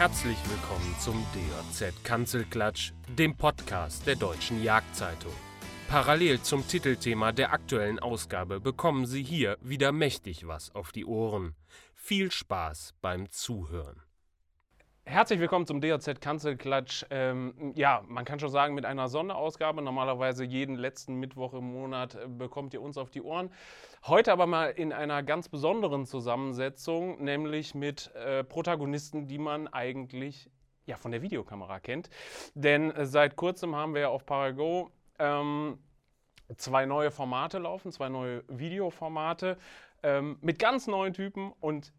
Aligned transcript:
Herzlich 0.00 0.38
willkommen 0.48 0.96
zum 0.98 1.26
DJZ 1.34 1.92
Kanzelklatsch, 2.04 2.92
dem 3.18 3.36
Podcast 3.36 4.06
der 4.06 4.16
Deutschen 4.16 4.62
Jagdzeitung. 4.62 5.34
Parallel 5.88 6.40
zum 6.40 6.66
Titelthema 6.66 7.32
der 7.32 7.52
aktuellen 7.52 7.98
Ausgabe 7.98 8.60
bekommen 8.60 9.04
Sie 9.04 9.22
hier 9.22 9.58
wieder 9.60 9.92
mächtig 9.92 10.46
was 10.46 10.74
auf 10.74 10.92
die 10.92 11.04
Ohren. 11.04 11.54
Viel 11.94 12.30
Spaß 12.30 12.94
beim 13.02 13.30
Zuhören. 13.30 14.00
Herzlich 15.04 15.40
willkommen 15.40 15.66
zum 15.66 15.80
DJZ 15.80 16.20
Kanzelklatsch. 16.20 17.04
Ähm, 17.10 17.72
ja, 17.74 18.02
man 18.06 18.24
kann 18.24 18.38
schon 18.38 18.50
sagen, 18.50 18.74
mit 18.74 18.84
einer 18.84 19.08
Sonderausgabe. 19.08 19.82
Normalerweise 19.82 20.44
jeden 20.44 20.76
letzten 20.76 21.14
Mittwoch 21.14 21.54
im 21.54 21.64
Monat 21.64 22.14
äh, 22.14 22.28
bekommt 22.28 22.74
ihr 22.74 22.82
uns 22.82 22.96
auf 22.96 23.10
die 23.10 23.22
Ohren. 23.22 23.50
Heute 24.06 24.30
aber 24.30 24.46
mal 24.46 24.68
in 24.68 24.92
einer 24.92 25.22
ganz 25.22 25.48
besonderen 25.48 26.06
Zusammensetzung, 26.06 27.24
nämlich 27.24 27.74
mit 27.74 28.14
äh, 28.14 28.44
Protagonisten, 28.44 29.26
die 29.26 29.38
man 29.38 29.68
eigentlich 29.68 30.50
ja, 30.86 30.96
von 30.96 31.10
der 31.10 31.22
Videokamera 31.22 31.80
kennt. 31.80 32.10
Denn 32.54 32.90
äh, 32.90 33.06
seit 33.06 33.36
kurzem 33.36 33.74
haben 33.74 33.94
wir 33.94 34.10
auf 34.10 34.26
Parago 34.26 34.92
ähm, 35.18 35.78
zwei 36.56 36.86
neue 36.86 37.10
Formate 37.10 37.58
laufen, 37.58 37.90
zwei 37.90 38.10
neue 38.10 38.44
Videoformate 38.48 39.56
ähm, 40.02 40.38
mit 40.40 40.58
ganz 40.58 40.86
neuen 40.86 41.14
Typen 41.14 41.52
und 41.60 41.92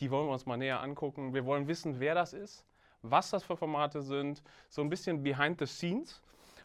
die 0.00 0.10
wollen 0.10 0.26
wir 0.26 0.32
uns 0.32 0.46
mal 0.46 0.56
näher 0.56 0.80
angucken. 0.80 1.34
Wir 1.34 1.44
wollen 1.44 1.68
wissen, 1.68 2.00
wer 2.00 2.14
das 2.14 2.32
ist, 2.32 2.64
was 3.02 3.30
das 3.30 3.44
für 3.44 3.56
Formate 3.56 4.02
sind, 4.02 4.42
so 4.68 4.82
ein 4.82 4.88
bisschen 4.88 5.22
behind 5.22 5.58
the 5.58 5.66
scenes. 5.66 6.20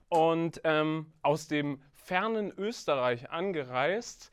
Und 0.09 0.59
ähm, 0.65 1.11
aus 1.21 1.47
dem 1.47 1.81
fernen 1.93 2.51
Österreich 2.57 3.29
angereist 3.29 4.31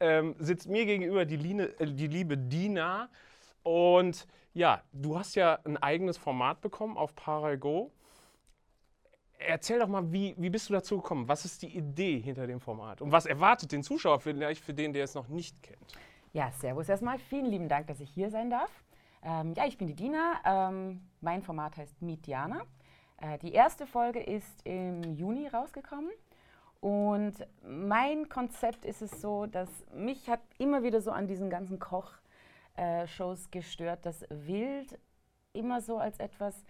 ähm, 0.00 0.34
sitzt 0.38 0.68
mir 0.68 0.86
gegenüber 0.86 1.24
die, 1.24 1.36
Line, 1.36 1.78
äh, 1.78 1.92
die 1.92 2.06
liebe 2.06 2.38
Dina. 2.38 3.10
Und 3.62 4.26
ja, 4.54 4.82
du 4.92 5.18
hast 5.18 5.34
ja 5.34 5.58
ein 5.64 5.76
eigenes 5.76 6.16
Format 6.16 6.60
bekommen 6.60 6.96
auf 6.96 7.14
Parago. 7.14 7.92
Erzähl 9.38 9.78
doch 9.78 9.88
mal, 9.88 10.10
wie, 10.10 10.34
wie 10.38 10.50
bist 10.50 10.68
du 10.68 10.72
dazu 10.72 10.96
gekommen? 10.96 11.28
Was 11.28 11.44
ist 11.44 11.62
die 11.62 11.76
Idee 11.76 12.18
hinter 12.18 12.46
dem 12.46 12.60
Format? 12.60 13.02
Und 13.02 13.12
was 13.12 13.26
erwartet 13.26 13.70
den 13.70 13.82
Zuschauer 13.82 14.20
vielleicht 14.20 14.64
für 14.64 14.74
den, 14.74 14.92
der 14.92 15.04
es 15.04 15.14
noch 15.14 15.28
nicht 15.28 15.62
kennt? 15.62 15.94
Ja, 16.32 16.50
servus 16.52 16.88
erstmal. 16.88 17.18
Vielen 17.18 17.46
lieben 17.46 17.68
Dank, 17.68 17.86
dass 17.86 18.00
ich 18.00 18.10
hier 18.10 18.30
sein 18.30 18.50
darf. 18.50 18.70
Ähm, 19.22 19.54
ja, 19.54 19.66
ich 19.66 19.78
bin 19.78 19.86
die 19.86 19.94
Dina. 19.94 20.34
Ähm, 20.44 21.00
mein 21.20 21.42
Format 21.42 21.76
heißt 21.76 22.02
Meet 22.02 22.26
Diana. 22.26 22.62
Äh, 23.16 23.38
die 23.38 23.52
erste 23.52 23.86
Folge 23.86 24.20
ist 24.20 24.64
im 24.64 25.02
Juni 25.14 25.48
rausgekommen. 25.48 26.10
Und 26.80 27.34
mein 27.66 28.28
Konzept 28.28 28.84
ist 28.84 29.02
es 29.02 29.20
so, 29.20 29.46
dass 29.46 29.68
mich 29.94 30.28
hat 30.28 30.40
immer 30.58 30.82
wieder 30.82 31.00
so 31.00 31.10
an 31.10 31.26
diesen 31.26 31.50
ganzen 31.50 31.78
Kochshows 31.78 33.46
äh, 33.46 33.50
gestört, 33.50 34.04
dass 34.04 34.24
Wild 34.28 34.98
immer 35.54 35.80
so 35.80 35.98
als 35.98 36.18
etwas 36.20 36.62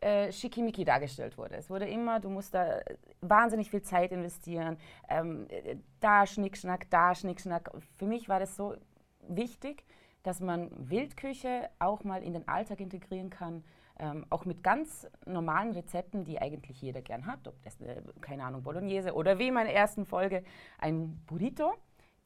äh, 0.00 0.30
schickimicki 0.32 0.84
dargestellt 0.84 1.38
wurde. 1.38 1.54
Es 1.54 1.70
wurde 1.70 1.88
immer, 1.88 2.20
du 2.20 2.28
musst 2.28 2.52
da 2.52 2.80
wahnsinnig 3.22 3.70
viel 3.70 3.80
Zeit 3.80 4.12
investieren, 4.12 4.76
ähm, 5.08 5.46
äh, 5.48 5.76
da 6.00 6.26
Schnickschnack, 6.26 6.90
da 6.90 7.14
Schnickschnack. 7.14 7.70
Für 7.96 8.06
mich 8.06 8.28
war 8.28 8.40
das 8.40 8.54
so, 8.56 8.74
wichtig, 9.28 9.84
dass 10.22 10.40
man 10.40 10.70
Wildküche 10.90 11.68
auch 11.78 12.02
mal 12.02 12.22
in 12.22 12.32
den 12.32 12.48
Alltag 12.48 12.80
integrieren 12.80 13.30
kann, 13.30 13.62
ähm, 13.98 14.26
auch 14.30 14.44
mit 14.44 14.62
ganz 14.64 15.06
normalen 15.24 15.72
Rezepten, 15.72 16.24
die 16.24 16.40
eigentlich 16.40 16.82
jeder 16.82 17.02
gern 17.02 17.26
hat, 17.26 17.46
ob 17.46 17.62
das, 17.62 17.80
äh, 17.80 18.02
keine 18.20 18.44
Ahnung, 18.44 18.62
Bolognese 18.62 19.14
oder 19.14 19.38
wie 19.38 19.48
in 19.48 19.54
meiner 19.54 19.70
ersten 19.70 20.04
Folge 20.04 20.42
ein 20.78 21.22
Burrito, 21.26 21.74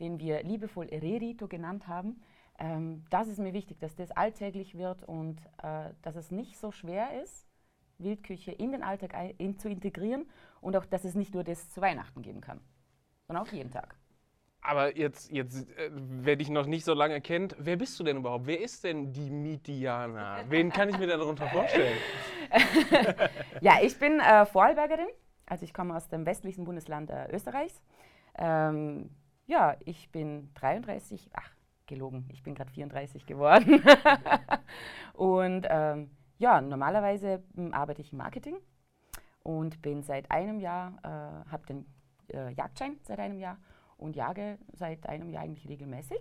den 0.01 0.19
wir 0.19 0.43
liebevoll 0.45 0.87
Rerito 0.87 1.49
genannt 1.49 1.87
haben. 1.87 2.23
Ähm, 2.59 3.05
das 3.11 3.29
ist 3.29 3.39
mir 3.39 3.53
wichtig, 3.53 3.79
dass 3.81 3.95
das 3.97 4.11
alltäglich 4.13 4.79
wird 4.79 5.05
und 5.05 5.41
äh, 5.63 5.91
dass 6.03 6.17
es 6.17 6.31
nicht 6.31 6.57
so 6.57 6.71
schwer 6.73 7.21
ist, 7.23 7.47
Wildküche 7.99 8.53
in 8.53 8.73
den 8.73 8.83
Alltag 8.83 9.15
in, 9.39 9.59
zu 9.59 9.69
integrieren 9.69 10.27
und 10.61 10.77
auch, 10.77 10.87
dass 10.87 11.05
es 11.05 11.15
nicht 11.15 11.35
nur 11.35 11.45
das 11.45 11.69
zu 11.69 11.81
Weihnachten 11.81 12.23
geben 12.23 12.41
kann, 12.41 12.61
sondern 13.27 13.45
auch 13.45 13.53
jeden 13.53 13.71
Tag. 13.71 13.97
Aber 14.61 14.97
jetzt, 14.97 15.31
jetzt 15.31 15.71
äh, 15.79 15.91
wer 15.93 16.37
dich 16.37 16.51
noch 16.51 16.67
nicht 16.67 16.85
so 16.85 16.93
lange 16.95 17.21
kennt, 17.21 17.55
wer 17.59 17.77
bist 17.77 17.99
du 17.99 18.05
denn 18.05 18.19
überhaupt? 18.19 18.47
Wer 18.47 18.61
ist 18.61 18.85
denn 18.85 19.13
die 19.13 19.31
Midiana? 19.31 20.41
Wen 20.49 20.71
kann 20.71 20.89
ich 20.89 20.99
mir 20.99 21.07
darunter 21.07 21.49
vorstellen? 21.49 21.97
ja, 23.61 23.79
ich 23.83 23.99
bin 23.99 24.21
äh, 24.21 24.47
Vorarlbergerin. 24.47 25.09
Also 25.47 25.65
ich 25.65 25.73
komme 25.73 25.97
aus 25.97 26.09
dem 26.09 26.27
westlichsten 26.27 26.65
Bundesland 26.65 27.11
äh, 27.11 27.29
Österreichs. 27.33 27.81
Ähm, 28.37 29.11
ja, 29.47 29.77
ich 29.85 30.11
bin 30.11 30.51
33, 30.55 31.31
ach, 31.33 31.51
gelogen, 31.87 32.29
ich 32.31 32.43
bin 32.43 32.55
gerade 32.55 32.71
34 32.71 33.27
geworden. 33.27 33.83
und 35.15 35.67
ähm, 35.71 36.11
ja, 36.39 36.61
normalerweise 36.61 37.43
hm, 37.55 37.73
arbeite 37.73 38.03
ich 38.03 38.13
im 38.13 38.19
Marketing 38.19 38.59
und 39.43 39.81
bin 39.81 40.03
seit 40.03 40.31
einem 40.31 40.61
Jahr, 40.61 40.99
äh, 41.03 41.51
habe 41.51 41.67
den 41.67 41.87
äh, 42.33 42.53
Jagdschein 42.53 42.99
seit 43.03 43.19
einem 43.19 43.39
Jahr 43.39 43.59
und 43.99 44.17
jage 44.17 44.59
seit 44.73 45.07
einem 45.07 45.29
Jahr 45.31 45.43
eigentlich 45.43 45.69
regelmäßig. 45.69 46.21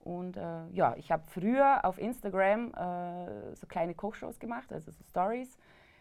Und 0.00 0.36
äh, 0.36 0.68
ja, 0.72 0.96
ich 0.96 1.10
habe 1.10 1.22
früher 1.26 1.84
auf 1.84 1.98
Instagram 1.98 2.74
äh, 2.74 3.54
so 3.54 3.66
kleine 3.66 3.94
Kochshows 3.94 4.38
gemacht, 4.38 4.72
also 4.72 4.90
so 4.90 5.02
Stories. 5.04 5.56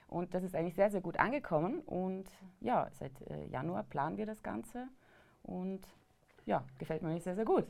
Und 0.08 0.34
das 0.34 0.44
ist 0.44 0.56
eigentlich 0.56 0.75
sehr, 0.75 0.92
sehr 0.92 1.02
gut 1.02 1.18
angekommen. 1.18 1.80
Und 1.80 2.25
ja, 2.59 2.90
seit 2.92 3.13
äh, 3.30 3.46
Januar 3.47 3.84
planen 3.84 4.18
wir 4.18 4.25
das 4.25 4.44
Ganze. 4.44 4.88
Und 5.44 5.88
ja, 6.46 6.66
gefällt 6.78 7.02
mir 7.02 7.19
sehr, 7.19 7.36
sehr 7.36 7.46
gut. 7.46 7.66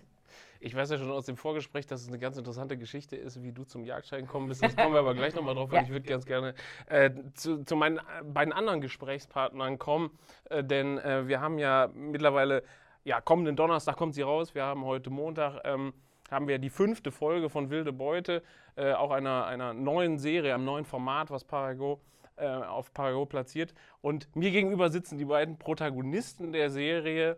Ich 0.59 0.75
weiß 0.75 0.89
ja 0.91 0.97
schon 0.97 1.11
aus 1.11 1.25
dem 1.25 1.37
Vorgespräch, 1.37 1.85
dass 1.85 2.01
es 2.01 2.07
eine 2.07 2.17
ganz 2.17 2.37
interessante 2.37 2.77
Geschichte 2.77 3.15
ist, 3.15 3.43
wie 3.43 3.51
du 3.51 3.63
zum 3.65 3.83
Jagdschein 3.83 4.21
gekommen 4.21 4.47
bist. 4.47 4.63
Das 4.63 4.75
kommen 4.75 4.93
wir 4.93 4.99
aber 4.99 5.13
gleich 5.13 5.35
nochmal 5.35 5.55
drauf, 5.55 5.69
weil 5.71 5.79
ja. 5.79 5.83
ich 5.83 5.89
würde 5.89 6.07
ganz 6.07 6.25
gerne 6.25 6.55
äh, 6.87 7.11
zu, 7.33 7.63
zu, 7.63 7.75
meinen 7.75 7.99
beiden 8.23 8.53
anderen 8.53 8.81
Gesprächspartnern 8.81 9.77
kommen. 9.77 10.17
Äh, 10.49 10.63
denn 10.63 10.97
äh, 10.97 11.27
wir 11.27 11.41
haben 11.41 11.59
ja 11.59 11.89
mittlerweile 11.93 12.63
ja, 13.03 13.21
kommenden 13.21 13.55
Donnerstag 13.55 13.97
kommt 13.97 14.15
sie 14.15 14.21
raus. 14.21 14.55
Wir 14.55 14.63
haben 14.63 14.85
heute 14.85 15.09
Montag, 15.09 15.61
ähm, 15.65 15.93
haben 16.31 16.47
wir 16.47 16.57
die 16.57 16.69
fünfte 16.69 17.11
Folge 17.11 17.49
von 17.49 17.69
Wilde 17.69 17.91
Beute, 17.91 18.43
äh, 18.75 18.93
auch 18.93 19.11
einer, 19.11 19.45
einer 19.45 19.73
neuen 19.73 20.17
Serie, 20.17 20.53
einem 20.53 20.65
neuen 20.65 20.85
Format, 20.85 21.29
was 21.29 21.43
Parago 21.43 21.99
äh, 22.37 22.47
auf 22.47 22.93
Parago 22.93 23.25
platziert. 23.25 23.73
Und 24.01 24.33
mir 24.35 24.51
gegenüber 24.51 24.89
sitzen 24.89 25.17
die 25.17 25.25
beiden 25.25 25.57
Protagonisten 25.57 26.51
der 26.51 26.69
Serie 26.69 27.37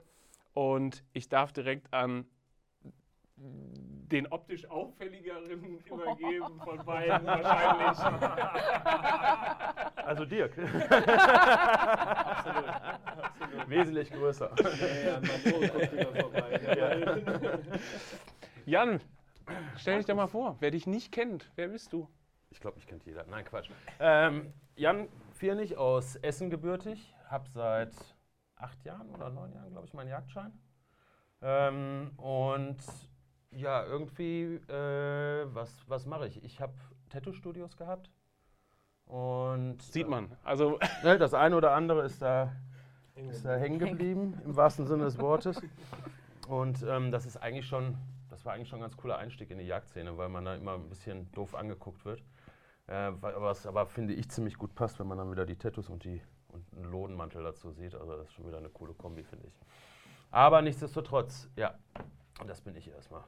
und 0.54 1.04
ich 1.14 1.28
darf 1.28 1.52
direkt 1.52 1.94
an 1.94 2.26
den 3.38 4.28
optisch 4.28 4.70
auffälligeren 4.70 5.50
übergeben 5.86 6.60
von 6.64 6.86
beiden 6.86 7.26
wahrscheinlich. 7.28 8.00
Also 9.96 10.26
Dirk. 10.26 10.58
absolut, 10.90 12.68
absolut. 12.68 13.70
Wesentlich 13.70 14.12
größer. 14.12 14.52
Ja, 16.78 16.96
ja, 16.96 17.18
Jan, 18.66 19.02
stell 19.78 19.98
dich 19.98 20.06
doch 20.06 20.16
mal 20.16 20.28
vor, 20.28 20.58
wer 20.60 20.72
dich 20.72 20.88
nicht 20.88 21.12
kennt, 21.12 21.52
wer 21.56 21.68
bist 21.68 21.92
du? 21.92 22.08
Ich 22.52 22.60
glaube, 22.62 22.78
ich 22.78 22.88
kennt 22.88 23.06
jeder. 23.06 23.26
Nein, 23.26 23.44
Quatsch. 23.46 23.70
Ähm, 24.00 24.54
Jan 24.76 25.10
Viernig 25.34 25.78
aus 25.78 26.16
Essen 26.18 26.50
gebürtig, 26.50 27.14
habe 27.28 27.50
seit 27.50 27.94
acht 28.56 28.84
Jahren 28.86 29.10
oder 29.10 29.30
neun 29.30 29.52
Jahren, 29.52 29.72
glaube 29.72 29.88
ich, 29.88 29.94
meinen 29.94 30.10
Jagdschein. 30.10 30.54
Ähm, 31.42 32.12
und 32.18 32.78
ja, 33.52 33.84
irgendwie, 33.86 34.56
äh, 34.68 35.46
was, 35.54 35.72
was 35.88 36.06
mache 36.06 36.28
ich? 36.28 36.44
Ich 36.44 36.60
habe 36.60 36.74
Tattoo-Studios 37.10 37.78
gehabt. 37.78 38.10
Und 39.06 39.82
Sieht 39.82 40.08
man. 40.08 40.36
Also 40.44 40.80
ne, 41.04 41.18
das 41.18 41.34
eine 41.34 41.56
oder 41.56 41.74
andere 41.74 42.04
ist 42.04 42.22
da, 42.22 42.52
ist 43.16 43.46
da 43.46 43.56
hängen 43.56 43.80
geblieben, 43.80 44.42
im 44.44 44.56
wahrsten 44.56 44.88
Sinne 44.88 45.06
des 45.06 45.20
Wortes. 45.20 45.62
Und 46.48 46.84
ähm, 46.88 47.12
das 47.12 47.26
ist 47.26 47.38
eigentlich 47.38 47.68
schon, 47.68 47.98
das 48.30 48.46
war 48.46 48.54
eigentlich 48.54 48.70
schon 48.70 48.80
ein 48.80 48.84
ganz 48.84 48.98
cooler 48.98 49.18
Einstieg 49.18 49.52
in 49.52 49.58
die 49.58 49.66
Jagdszene, 49.66 50.18
weil 50.18 50.30
man 50.30 50.46
da 50.46 50.56
immer 50.56 50.74
ein 50.74 50.90
bisschen 50.90 51.32
doof 51.32 51.56
angeguckt 51.56 52.06
wird. 52.06 52.24
Äh, 52.88 53.12
was 53.22 53.66
aber, 53.66 53.86
finde 53.88 54.14
ich, 54.14 54.30
ziemlich 54.30 54.58
gut 54.58 54.76
passt, 54.76 55.00
wenn 55.00 55.08
man 55.08 55.18
dann 55.18 55.32
wieder 55.32 55.46
die 55.46 55.56
Tattoos 55.56 55.90
und, 55.90 56.04
die, 56.04 56.22
und 56.50 56.66
einen 56.76 56.92
Lodenmantel 56.92 57.44
dazu 57.44 57.72
sieht. 57.72 57.96
Also 57.96 58.16
das 58.16 58.28
ist 58.28 58.34
schon 58.34 58.48
wieder 58.48 58.58
eine 58.58 58.70
coole 58.70 58.94
Kombi, 58.94 59.24
finde 59.24 59.48
ich. 59.48 59.54
Aber 60.32 60.62
nichtsdestotrotz, 60.62 61.50
ja, 61.56 61.76
das 62.46 62.62
bin 62.62 62.76
ich 62.76 62.90
erstmal 62.90 63.24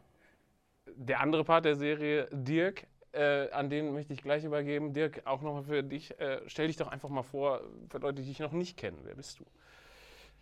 der 0.95 1.19
andere 1.21 1.43
Part 1.43 1.65
der 1.65 1.75
Serie, 1.75 2.27
Dirk, 2.31 2.87
äh, 3.11 3.49
an 3.51 3.69
den 3.69 3.93
möchte 3.93 4.13
ich 4.13 4.21
gleich 4.21 4.43
übergeben. 4.43 4.93
Dirk, 4.93 5.21
auch 5.25 5.41
nochmal 5.41 5.63
für 5.63 5.83
dich. 5.83 6.19
Äh, 6.19 6.41
stell 6.47 6.67
dich 6.67 6.77
doch 6.77 6.87
einfach 6.87 7.09
mal 7.09 7.23
vor, 7.23 7.61
für 7.89 7.97
Leute, 7.97 8.21
die 8.21 8.27
dich 8.27 8.39
noch 8.39 8.51
nicht 8.51 8.77
kennen. 8.77 8.99
Wer 9.03 9.15
bist 9.15 9.39
du? 9.39 9.45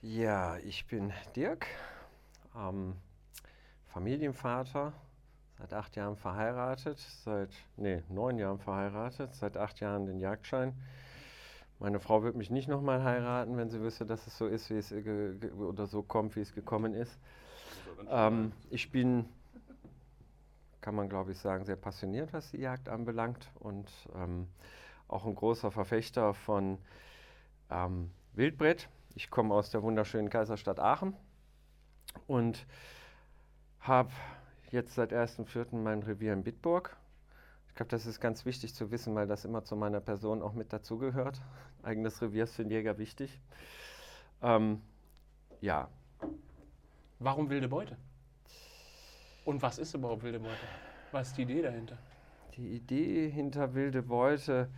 Ja, 0.01 0.57
ich 0.57 0.85
bin 0.85 1.11
Dirk, 1.35 1.65
ähm, 2.55 2.95
Familienvater, 3.87 4.93
seit 5.57 5.73
acht 5.73 5.95
Jahren 5.95 6.17
verheiratet, 6.17 6.99
seit, 7.23 7.49
nee, 7.77 8.03
neun 8.09 8.37
Jahren 8.37 8.59
verheiratet, 8.59 9.33
seit 9.33 9.57
acht 9.57 9.79
Jahren 9.79 10.05
den 10.05 10.19
Jagdschein. 10.19 10.73
Meine 11.79 11.99
Frau 11.99 12.23
wird 12.23 12.35
mich 12.35 12.49
nicht 12.49 12.67
nochmal 12.67 13.03
heiraten, 13.03 13.57
wenn 13.57 13.69
sie 13.69 13.81
wüsste, 13.81 14.05
dass 14.05 14.27
es 14.27 14.37
so 14.37 14.47
ist, 14.47 14.69
wie 14.69 14.77
es 14.77 14.93
oder 15.57 15.87
so 15.87 16.03
kommt, 16.03 16.35
wie 16.35 16.41
es 16.41 16.53
gekommen 16.53 16.93
ist. 16.93 17.17
Ähm, 18.09 18.51
ich 18.69 18.91
bin 18.91 19.25
kann 20.85 20.93
man 20.93 21.09
glaube 21.09 21.31
ich 21.31 21.39
sagen, 21.39 21.65
sehr 21.65 21.77
passioniert, 21.77 22.31
was 22.31 22.51
die 22.51 22.59
Jagd 22.59 22.89
anbelangt 22.89 23.49
und 23.55 23.89
ähm, 24.13 24.47
auch 25.07 25.25
ein 25.25 25.33
großer 25.33 25.71
Verfechter 25.71 26.35
von 26.35 26.77
ähm, 27.71 28.11
Wildbrett. 28.33 28.87
Ich 29.15 29.31
komme 29.31 29.55
aus 29.55 29.71
der 29.71 29.81
wunderschönen 29.81 30.29
Kaiserstadt 30.29 30.79
Aachen 30.79 31.15
und 32.27 32.67
habe 33.79 34.11
jetzt 34.69 34.93
seit 34.93 35.11
1.4. 35.11 35.75
mein 35.75 36.03
Revier 36.03 36.33
in 36.33 36.43
Bitburg. 36.43 36.95
Ich 37.69 37.73
glaube, 37.73 37.89
das 37.89 38.05
ist 38.05 38.21
ganz 38.21 38.45
wichtig 38.45 38.75
zu 38.75 38.91
wissen, 38.91 39.15
weil 39.15 39.25
das 39.25 39.43
immer 39.43 39.63
zu 39.63 39.75
meiner 39.75 40.01
Person 40.01 40.43
auch 40.43 40.53
mit 40.53 40.71
dazugehört. 40.71 41.41
Eigenes 41.81 42.21
Revier 42.21 42.43
ist 42.43 42.53
für 42.53 42.61
den 42.61 42.69
Jäger 42.69 42.99
wichtig. 42.99 43.41
Ähm, 44.43 44.83
ja. 45.61 45.89
Warum 47.17 47.49
wilde 47.49 47.69
Beute? 47.69 47.97
Und 49.45 49.61
was 49.61 49.77
ist 49.77 49.93
überhaupt 49.93 50.23
wilde 50.23 50.39
Beute? 50.39 50.55
Was 51.11 51.27
ist 51.29 51.37
die 51.37 51.43
Idee 51.43 51.61
dahinter? 51.61 51.97
Die 52.57 52.75
Idee 52.75 53.29
hinter 53.29 53.75
wilde 53.75 54.01
Beute 54.01 54.69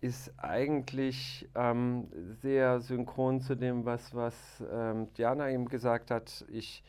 ist 0.00 0.32
eigentlich 0.38 1.48
ähm, 1.54 2.08
sehr 2.40 2.80
synchron 2.80 3.40
zu 3.40 3.56
dem, 3.56 3.84
was, 3.84 4.14
was 4.14 4.34
ähm, 4.72 5.12
Diana 5.18 5.50
eben 5.50 5.66
gesagt 5.66 6.10
hat. 6.10 6.46
Ich, 6.50 6.82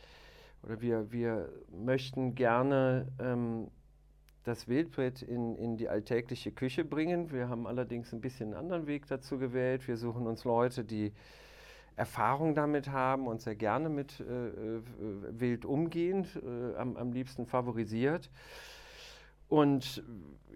oder 0.62 0.80
wir, 0.80 1.12
wir 1.12 1.50
möchten 1.70 2.34
gerne 2.34 3.08
ähm, 3.18 3.68
das 4.44 4.66
Wildbret 4.66 5.20
in, 5.20 5.56
in 5.56 5.76
die 5.76 5.88
alltägliche 5.88 6.50
Küche 6.50 6.84
bringen. 6.84 7.30
Wir 7.30 7.50
haben 7.50 7.66
allerdings 7.66 8.12
ein 8.14 8.22
bisschen 8.22 8.54
einen 8.54 8.58
anderen 8.58 8.86
Weg 8.86 9.06
dazu 9.06 9.38
gewählt. 9.38 9.86
Wir 9.86 9.98
suchen 9.98 10.26
uns 10.26 10.44
Leute, 10.44 10.84
die 10.84 11.12
Erfahrung 12.00 12.54
damit 12.54 12.90
haben 12.90 13.26
und 13.26 13.42
sehr 13.42 13.54
gerne 13.54 13.90
mit 13.90 14.20
äh, 14.20 14.24
äh, 14.24 14.82
Wild 15.32 15.66
umgehen, 15.66 16.26
äh, 16.34 16.74
am, 16.78 16.96
am 16.96 17.12
liebsten 17.12 17.44
favorisiert. 17.44 18.30
Und 19.50 20.02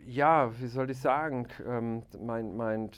ja, 0.06 0.50
wie 0.58 0.68
soll 0.68 0.88
ich 0.90 0.98
sagen, 0.98 1.46
ähm, 1.66 2.02
mein, 2.18 2.56
mein 2.56 2.90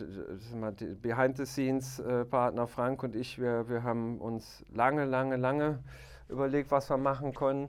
Behind-the-Scenes-Partner 1.03 2.69
Frank 2.69 3.03
und 3.03 3.17
ich, 3.17 3.41
wir, 3.41 3.69
wir 3.69 3.83
haben 3.83 4.19
uns 4.21 4.65
lange, 4.73 5.07
lange, 5.07 5.35
lange 5.37 5.81
überlegt, 6.29 6.71
was 6.71 6.89
wir 6.89 6.99
machen 6.99 7.35
können. 7.35 7.69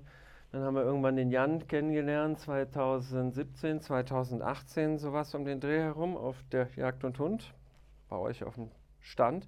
Dann 0.52 0.62
haben 0.62 0.76
wir 0.76 0.84
irgendwann 0.84 1.16
den 1.16 1.32
Jan 1.32 1.68
kennengelernt, 1.68 2.40
2017, 2.40 3.82
2018, 3.82 5.00
sowas 5.00 5.34
um 5.34 5.44
den 5.44 5.60
Dreh 5.60 5.80
herum 5.80 6.16
auf 6.16 6.36
der 6.52 6.68
Jagd 6.76 7.04
und 7.04 7.18
Hund, 7.18 7.52
bei 8.10 8.18
euch 8.18 8.44
auf 8.44 8.54
dem 8.56 8.70
Stand. 9.02 9.48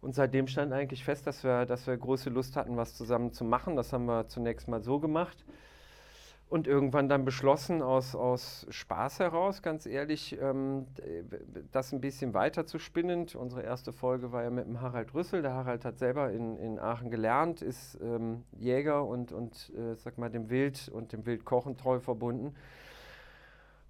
Und 0.00 0.14
seitdem 0.14 0.46
stand 0.46 0.72
eigentlich 0.72 1.04
fest, 1.04 1.26
dass 1.26 1.44
wir, 1.44 1.66
dass 1.66 1.86
wir 1.86 1.96
große 1.96 2.30
Lust 2.30 2.56
hatten, 2.56 2.76
was 2.76 2.94
zusammen 2.94 3.32
zu 3.32 3.44
machen. 3.44 3.76
Das 3.76 3.92
haben 3.92 4.06
wir 4.06 4.28
zunächst 4.28 4.68
mal 4.68 4.82
so 4.82 4.98
gemacht 4.98 5.44
und 6.50 6.66
irgendwann 6.66 7.08
dann 7.08 7.24
beschlossen, 7.24 7.80
aus, 7.80 8.16
aus 8.16 8.66
Spaß 8.70 9.20
heraus, 9.20 9.62
ganz 9.62 9.86
ehrlich, 9.86 10.36
ähm, 10.40 10.86
das 11.70 11.92
ein 11.92 12.00
bisschen 12.00 12.34
weiter 12.34 12.66
zu 12.66 12.80
spinnen. 12.80 13.28
Unsere 13.34 13.62
erste 13.62 13.92
Folge 13.92 14.32
war 14.32 14.42
ja 14.42 14.50
mit 14.50 14.66
dem 14.66 14.80
Harald 14.80 15.14
Rüssel. 15.14 15.42
Der 15.42 15.54
Harald 15.54 15.84
hat 15.84 15.98
selber 15.98 16.32
in, 16.32 16.56
in 16.56 16.80
Aachen 16.80 17.08
gelernt, 17.10 17.62
ist 17.62 17.96
ähm, 18.02 18.42
Jäger 18.58 19.06
und, 19.06 19.30
und 19.30 19.72
äh, 19.76 19.94
sag 19.94 20.18
mal, 20.18 20.28
dem 20.28 20.50
Wild 20.50 20.88
und 20.92 21.12
dem 21.12 21.24
Wildkochen 21.24 21.76
treu 21.76 22.00
verbunden. 22.00 22.56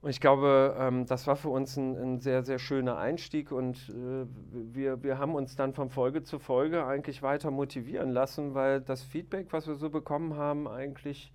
Und 0.02 0.08
ich 0.10 0.20
glaube, 0.20 0.76
ähm, 0.78 1.04
das 1.04 1.26
war 1.26 1.36
für 1.36 1.50
uns 1.50 1.76
ein, 1.76 1.94
ein, 1.96 2.20
sehr, 2.20 2.42
sehr 2.42 2.58
schöner 2.58 2.96
Einstieg 2.96 3.52
und 3.52 3.76
äh, 3.90 4.26
wir, 4.74 5.02
wir 5.02 5.18
haben 5.18 5.34
uns 5.34 5.56
dann 5.56 5.74
von 5.74 5.90
Folge 5.90 6.22
zu 6.22 6.38
Folge 6.38 6.86
eigentlich 6.86 7.22
weiter 7.22 7.50
motivieren 7.50 8.10
lassen, 8.10 8.54
weil 8.54 8.80
das 8.80 9.02
Feedback, 9.02 9.48
was 9.50 9.66
wir 9.66 9.74
so 9.74 9.90
bekommen 9.90 10.36
haben, 10.36 10.66
eigentlich 10.66 11.34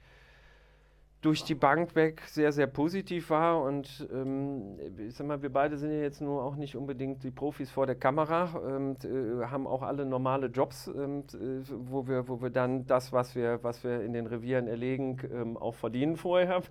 durch 1.21 1.43
die 1.43 1.55
Bank 1.55 1.95
weg 1.95 2.21
sehr, 2.27 2.51
sehr 2.51 2.67
positiv 2.67 3.29
war. 3.31 3.61
Und 3.61 4.07
ähm, 4.11 4.77
ich 4.97 5.15
sag 5.15 5.25
mal, 5.27 5.41
wir 5.41 5.51
beide 5.51 5.77
sind 5.77 5.91
ja 5.91 6.01
jetzt 6.01 6.21
nur 6.21 6.43
auch 6.43 6.55
nicht 6.55 6.75
unbedingt 6.75 7.23
die 7.23 7.31
Profis 7.31 7.71
vor 7.71 7.87
der 7.87 7.95
Kamera, 7.95 8.61
ähm, 8.67 8.95
äh, 9.03 9.45
haben 9.45 9.65
auch 9.65 9.81
alle 9.81 10.05
normale 10.05 10.47
Jobs, 10.47 10.87
ähm, 10.87 11.23
äh, 11.33 11.63
wo, 11.69 12.07
wir, 12.07 12.27
wo 12.27 12.41
wir 12.41 12.51
dann 12.51 12.85
das, 12.85 13.11
was 13.11 13.35
wir, 13.35 13.59
was 13.63 13.83
wir 13.83 14.01
in 14.01 14.13
den 14.13 14.27
Revieren 14.27 14.67
erlegen, 14.67 15.19
ähm, 15.31 15.57
auch 15.57 15.75
verdienen 15.75 16.15
vorher. 16.15 16.61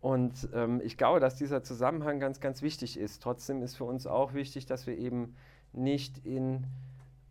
Und 0.00 0.48
ähm, 0.54 0.80
ich 0.82 0.96
glaube, 0.96 1.20
dass 1.20 1.36
dieser 1.36 1.62
Zusammenhang 1.62 2.20
ganz, 2.20 2.40
ganz 2.40 2.62
wichtig 2.62 2.98
ist. 2.98 3.22
Trotzdem 3.22 3.62
ist 3.62 3.76
für 3.76 3.84
uns 3.84 4.06
auch 4.06 4.32
wichtig, 4.32 4.66
dass 4.66 4.86
wir 4.86 4.96
eben 4.96 5.36
nicht 5.72 6.24
in 6.24 6.64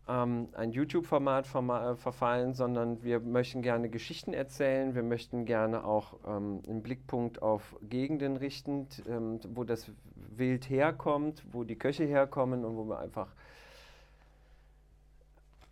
ähm, 0.08 0.48
ein 0.52 0.70
YouTube-Format 0.70 1.46
äh, 1.46 1.96
verfallen, 1.96 2.54
sondern 2.54 3.02
wir 3.02 3.20
möchten 3.20 3.62
gerne 3.62 3.88
Geschichten 3.88 4.32
erzählen. 4.32 4.94
Wir 4.94 5.02
möchten 5.02 5.44
gerne 5.44 5.84
auch 5.84 6.14
ähm, 6.26 6.62
einen 6.68 6.82
Blickpunkt 6.82 7.42
auf 7.42 7.76
Gegenden 7.82 8.36
richten, 8.36 8.86
ähm, 9.08 9.40
wo 9.48 9.64
das 9.64 9.90
Wild 10.14 10.70
herkommt, 10.70 11.44
wo 11.50 11.64
die 11.64 11.76
Köche 11.76 12.04
herkommen 12.04 12.64
und 12.64 12.76
wo 12.76 12.84
wir 12.84 13.00
einfach 13.00 13.28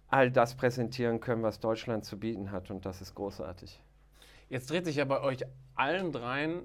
all 0.08 0.30
das 0.30 0.54
präsentieren 0.56 1.20
können, 1.20 1.42
was 1.42 1.60
Deutschland 1.60 2.04
zu 2.04 2.18
bieten 2.18 2.50
hat. 2.50 2.70
Und 2.70 2.86
das 2.86 3.00
ist 3.00 3.14
großartig. 3.14 3.80
Jetzt 4.48 4.70
dreht 4.70 4.84
sich 4.84 4.96
ja 4.96 5.04
bei 5.04 5.20
euch 5.20 5.44
allen 5.74 6.12
dreien 6.12 6.62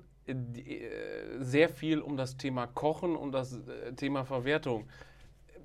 sehr 1.40 1.70
viel 1.70 2.00
um 2.00 2.18
das 2.18 2.38
Thema 2.38 2.68
Kochen, 2.68 3.16
um 3.16 3.32
das 3.32 3.60
äh, 3.68 3.94
Thema 3.94 4.24
Verwertung 4.26 4.88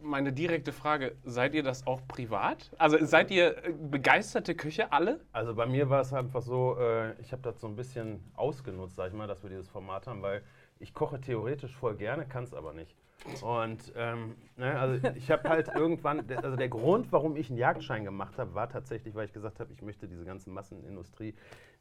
meine 0.02 0.32
direkte 0.32 0.72
Frage, 0.72 1.16
seid 1.24 1.54
ihr 1.54 1.62
das 1.62 1.86
auch 1.86 2.00
privat? 2.06 2.70
Also 2.78 3.04
seid 3.04 3.30
ihr 3.30 3.64
äh, 3.64 3.72
begeisterte 3.72 4.54
Köche 4.54 4.92
alle? 4.92 5.20
Also 5.32 5.54
bei 5.54 5.66
mir 5.66 5.90
war 5.90 6.00
es 6.00 6.12
einfach 6.12 6.42
so, 6.42 6.76
äh, 6.78 7.20
ich 7.20 7.32
habe 7.32 7.42
das 7.42 7.60
so 7.60 7.66
ein 7.66 7.76
bisschen 7.76 8.20
ausgenutzt, 8.34 8.96
sag 8.96 9.08
ich 9.08 9.14
mal, 9.14 9.26
dass 9.26 9.42
wir 9.42 9.50
dieses 9.50 9.68
Format 9.68 10.06
haben, 10.06 10.22
weil 10.22 10.42
ich 10.78 10.94
koche 10.94 11.20
theoretisch 11.20 11.74
voll 11.74 11.96
gerne, 11.96 12.26
kann 12.26 12.44
es 12.44 12.54
aber 12.54 12.72
nicht. 12.72 12.94
Und 13.42 13.92
ähm, 13.96 14.36
ne, 14.56 14.78
also 14.78 15.08
ich 15.16 15.30
habe 15.30 15.48
halt 15.48 15.68
irgendwann, 15.74 16.24
also 16.36 16.56
der 16.56 16.68
Grund, 16.68 17.10
warum 17.10 17.34
ich 17.36 17.50
einen 17.50 17.58
Jagdschein 17.58 18.04
gemacht 18.04 18.38
habe, 18.38 18.54
war 18.54 18.68
tatsächlich, 18.68 19.14
weil 19.14 19.26
ich 19.26 19.32
gesagt 19.32 19.58
habe, 19.58 19.72
ich 19.72 19.82
möchte 19.82 20.06
diese 20.06 20.24
ganze 20.24 20.50
Massenindustrie 20.50 21.34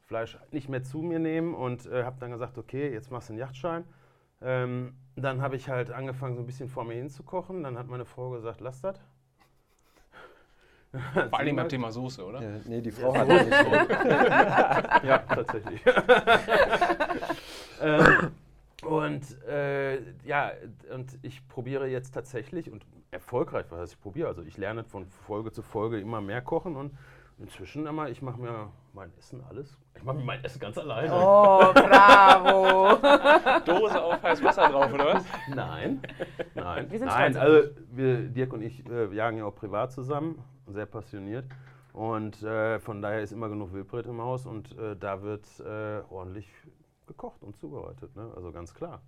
Fleisch 0.08 0.38
nicht 0.52 0.70
mehr 0.70 0.82
zu 0.82 1.02
mir 1.02 1.18
nehmen 1.18 1.54
und 1.54 1.84
äh, 1.86 2.02
habe 2.02 2.16
dann 2.18 2.30
gesagt, 2.30 2.56
okay, 2.56 2.90
jetzt 2.90 3.10
machst 3.10 3.28
du 3.28 3.34
einen 3.34 3.40
Jagdschein. 3.40 3.84
Ähm, 4.40 4.94
dann 5.16 5.42
habe 5.42 5.56
ich 5.56 5.68
halt 5.68 5.90
angefangen, 5.90 6.34
so 6.34 6.40
ein 6.40 6.46
bisschen 6.46 6.68
vor 6.68 6.84
mir 6.84 6.94
hinzukochen. 6.94 7.62
Dann 7.62 7.76
hat 7.76 7.88
meine 7.88 8.06
Frau 8.06 8.30
gesagt, 8.30 8.60
lass 8.60 8.80
das. 8.80 8.98
Vor 11.28 11.38
allem 11.38 11.56
beim 11.56 11.68
Thema 11.68 11.92
Soße, 11.92 12.24
oder? 12.24 12.40
Ja, 12.40 12.60
nee, 12.64 12.80
die 12.80 12.90
Frau 12.90 13.14
hat 13.14 13.28
nicht. 13.28 13.50
ja, 15.04 15.18
tatsächlich. 15.18 15.82
ähm, 17.82 18.30
und 18.82 19.42
äh, 19.46 20.00
ja, 20.24 20.52
und 20.94 21.18
ich 21.20 21.46
probiere 21.46 21.88
jetzt 21.88 22.14
tatsächlich 22.14 22.70
und 22.70 22.86
erfolgreich, 23.10 23.66
was 23.68 23.80
heißt 23.80 23.92
ich 23.92 24.00
probiere, 24.00 24.28
also 24.28 24.40
ich 24.40 24.56
lerne 24.56 24.82
von 24.84 25.04
Folge 25.04 25.52
zu 25.52 25.60
Folge 25.60 26.00
immer 26.00 26.22
mehr 26.22 26.40
kochen 26.40 26.76
und 26.76 26.96
inzwischen 27.38 27.86
immer, 27.86 28.08
ich 28.08 28.22
mache 28.22 28.40
mir 28.40 28.70
mein 28.98 29.16
Essen 29.16 29.44
alles. 29.48 29.78
Ich 29.94 30.02
mache 30.02 30.16
mir 30.16 30.24
mein 30.24 30.44
Essen 30.44 30.58
ganz 30.58 30.76
alleine. 30.76 31.12
Oh, 31.12 31.72
bravo! 31.72 32.96
Dose 33.64 34.02
auf 34.02 34.20
heißes 34.20 34.44
Wasser 34.44 34.68
drauf, 34.68 34.92
oder 34.92 35.14
was? 35.14 35.24
Nein, 35.54 36.02
nein. 36.54 36.90
Wir 36.90 36.98
sind 36.98 37.06
nein, 37.06 37.36
also 37.36 37.68
wir, 37.92 38.22
Dirk 38.28 38.52
und 38.52 38.62
ich 38.62 38.84
äh, 38.88 39.14
jagen 39.14 39.38
ja 39.38 39.44
auch 39.44 39.54
privat 39.54 39.92
zusammen, 39.92 40.42
sehr 40.66 40.86
passioniert. 40.86 41.46
Und 41.92 42.42
äh, 42.42 42.80
von 42.80 43.00
daher 43.00 43.22
ist 43.22 43.32
immer 43.32 43.48
genug 43.48 43.72
Wildbret 43.72 44.06
im 44.06 44.20
Haus 44.20 44.46
und 44.46 44.76
äh, 44.76 44.96
da 44.96 45.22
wird 45.22 45.46
äh, 45.60 46.00
ordentlich 46.10 46.48
gekocht 47.06 47.42
und 47.44 47.56
zubereitet, 47.56 48.14
ne? 48.16 48.32
also 48.34 48.50
ganz 48.50 48.74
klar. 48.74 49.00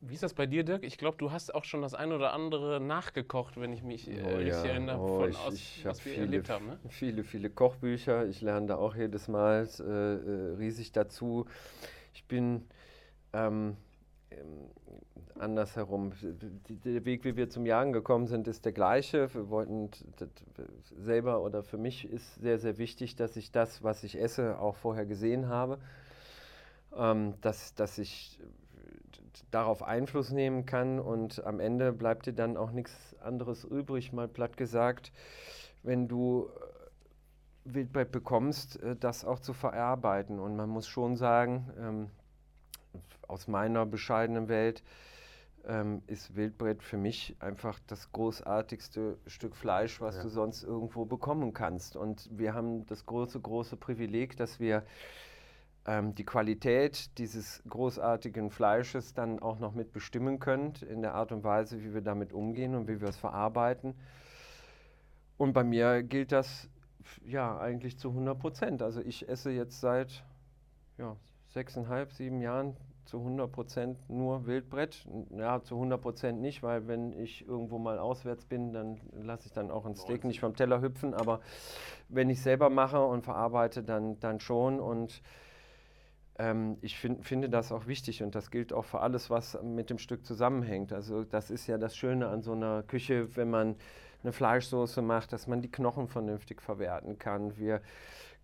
Wie 0.00 0.14
ist 0.14 0.22
das 0.22 0.34
bei 0.34 0.46
dir, 0.46 0.62
Dirk? 0.62 0.84
Ich 0.84 0.98
glaube, 0.98 1.16
du 1.16 1.32
hast 1.32 1.54
auch 1.54 1.64
schon 1.64 1.80
das 1.80 1.94
ein 1.94 2.12
oder 2.12 2.34
andere 2.34 2.80
nachgekocht, 2.80 3.58
wenn 3.58 3.72
ich 3.72 3.82
mich 3.82 4.08
äh, 4.08 4.22
oh, 4.22 4.40
ja. 4.40 4.62
erinnere, 4.62 5.00
oh, 5.00 5.20
von 5.20 5.30
ich, 5.30 5.38
aus, 5.38 5.54
ich 5.54 5.84
was 5.84 6.04
wir 6.04 6.12
viele, 6.12 6.26
erlebt 6.26 6.50
haben. 6.50 6.66
Ne? 6.66 6.78
Viele, 6.88 7.24
viele 7.24 7.48
Kochbücher. 7.48 8.26
Ich 8.26 8.42
lerne 8.42 8.66
da 8.66 8.76
auch 8.76 8.94
jedes 8.94 9.26
Mal 9.26 9.66
äh, 9.80 9.82
äh, 9.82 10.54
riesig 10.56 10.92
dazu. 10.92 11.46
Ich 12.12 12.26
bin 12.26 12.66
ähm, 13.32 13.76
ähm, 14.30 14.38
andersherum. 15.38 16.12
Der 16.84 17.04
Weg, 17.06 17.24
wie 17.24 17.36
wir 17.36 17.48
zum 17.48 17.64
Jagen 17.64 17.94
gekommen 17.94 18.26
sind, 18.26 18.48
ist 18.48 18.66
der 18.66 18.72
gleiche. 18.72 19.32
Wir 19.32 19.48
wollten 19.48 19.90
selber 20.98 21.42
oder 21.42 21.62
für 21.62 21.78
mich 21.78 22.04
ist 22.04 22.34
sehr, 22.36 22.58
sehr 22.58 22.76
wichtig, 22.76 23.16
dass 23.16 23.36
ich 23.36 23.50
das, 23.50 23.82
was 23.82 24.04
ich 24.04 24.20
esse, 24.20 24.58
auch 24.58 24.76
vorher 24.76 25.06
gesehen 25.06 25.48
habe. 25.48 25.78
Ähm, 26.94 27.34
dass, 27.40 27.74
dass 27.74 27.98
ich 27.98 28.40
darauf 29.50 29.82
Einfluss 29.82 30.30
nehmen 30.30 30.66
kann 30.66 30.98
und 30.98 31.44
am 31.44 31.60
Ende 31.60 31.92
bleibt 31.92 32.26
dir 32.26 32.32
dann 32.32 32.56
auch 32.56 32.70
nichts 32.70 33.16
anderes 33.20 33.64
übrig, 33.64 34.12
mal 34.12 34.28
platt 34.28 34.56
gesagt, 34.56 35.12
wenn 35.82 36.08
du 36.08 36.48
äh, 36.48 37.74
Wildbret 37.74 38.12
bekommst, 38.12 38.82
äh, 38.82 38.96
das 38.96 39.24
auch 39.24 39.40
zu 39.40 39.52
verarbeiten. 39.52 40.38
Und 40.38 40.56
man 40.56 40.68
muss 40.68 40.88
schon 40.88 41.16
sagen, 41.16 41.70
ähm, 41.78 42.10
aus 43.28 43.48
meiner 43.48 43.86
bescheidenen 43.86 44.48
Welt 44.48 44.82
ähm, 45.66 46.02
ist 46.06 46.36
Wildbret 46.36 46.82
für 46.82 46.96
mich 46.96 47.36
einfach 47.40 47.78
das 47.86 48.12
großartigste 48.12 49.18
Stück 49.26 49.56
Fleisch, 49.56 50.00
was 50.00 50.16
ja. 50.16 50.22
du 50.22 50.28
sonst 50.28 50.62
irgendwo 50.62 51.04
bekommen 51.04 51.52
kannst. 51.52 51.96
Und 51.96 52.28
wir 52.30 52.54
haben 52.54 52.86
das 52.86 53.06
große, 53.06 53.40
große 53.40 53.76
Privileg, 53.76 54.36
dass 54.36 54.60
wir 54.60 54.84
ähm, 55.86 56.14
die 56.14 56.24
Qualität 56.24 57.16
dieses 57.18 57.62
großartigen 57.68 58.50
Fleisches 58.50 59.14
dann 59.14 59.38
auch 59.38 59.58
noch 59.58 59.74
mitbestimmen 59.74 60.38
könnt 60.38 60.82
in 60.82 61.02
der 61.02 61.14
Art 61.14 61.32
und 61.32 61.44
Weise, 61.44 61.82
wie 61.82 61.94
wir 61.94 62.02
damit 62.02 62.32
umgehen 62.32 62.74
und 62.74 62.88
wie 62.88 63.00
wir 63.00 63.08
es 63.08 63.16
verarbeiten. 63.16 63.94
Und 65.38 65.52
bei 65.52 65.64
mir 65.64 66.02
gilt 66.02 66.32
das 66.32 66.68
ja 67.24 67.58
eigentlich 67.58 67.98
zu 67.98 68.08
100 68.08 68.38
Prozent. 68.38 68.82
Also 68.82 69.00
ich 69.00 69.28
esse 69.28 69.50
jetzt 69.50 69.80
seit 69.80 70.24
ja, 70.98 71.16
sechseinhalb, 71.50 72.12
sieben 72.12 72.40
Jahren 72.40 72.76
zu 73.04 73.18
100 73.18 73.52
Prozent 73.52 74.10
nur 74.10 74.46
Wildbrett. 74.46 75.06
Ja, 75.30 75.62
zu 75.62 75.76
100 75.76 76.00
Prozent 76.00 76.40
nicht, 76.40 76.62
weil 76.62 76.88
wenn 76.88 77.12
ich 77.12 77.46
irgendwo 77.46 77.78
mal 77.78 77.98
auswärts 77.98 78.44
bin, 78.44 78.72
dann 78.72 79.00
lasse 79.12 79.46
ich 79.46 79.52
dann 79.52 79.70
auch 79.70 79.86
ein 79.86 79.94
Steak 79.94 80.24
nicht 80.24 80.40
vom 80.40 80.56
Teller 80.56 80.80
hüpfen. 80.80 81.14
Aber 81.14 81.40
wenn 82.08 82.28
ich 82.28 82.42
selber 82.42 82.70
mache 82.70 83.04
und 83.04 83.22
verarbeite, 83.22 83.84
dann, 83.84 84.18
dann 84.18 84.40
schon. 84.40 84.80
Und 84.80 85.22
ähm, 86.38 86.78
ich 86.80 86.98
find, 86.98 87.24
finde 87.24 87.48
das 87.48 87.72
auch 87.72 87.86
wichtig 87.86 88.22
und 88.22 88.34
das 88.34 88.50
gilt 88.50 88.72
auch 88.72 88.84
für 88.84 89.00
alles, 89.00 89.30
was 89.30 89.58
mit 89.62 89.90
dem 89.90 89.98
Stück 89.98 90.24
zusammenhängt. 90.24 90.92
Also 90.92 91.24
das 91.24 91.50
ist 91.50 91.66
ja 91.66 91.78
das 91.78 91.96
Schöne 91.96 92.28
an 92.28 92.42
so 92.42 92.52
einer 92.52 92.82
Küche, 92.82 93.34
wenn 93.36 93.50
man 93.50 93.76
eine 94.22 94.32
Fleischsoße 94.32 95.02
macht, 95.02 95.32
dass 95.32 95.46
man 95.46 95.62
die 95.62 95.70
Knochen 95.70 96.08
vernünftig 96.08 96.60
verwerten 96.60 97.18
kann. 97.18 97.56
Wir 97.56 97.80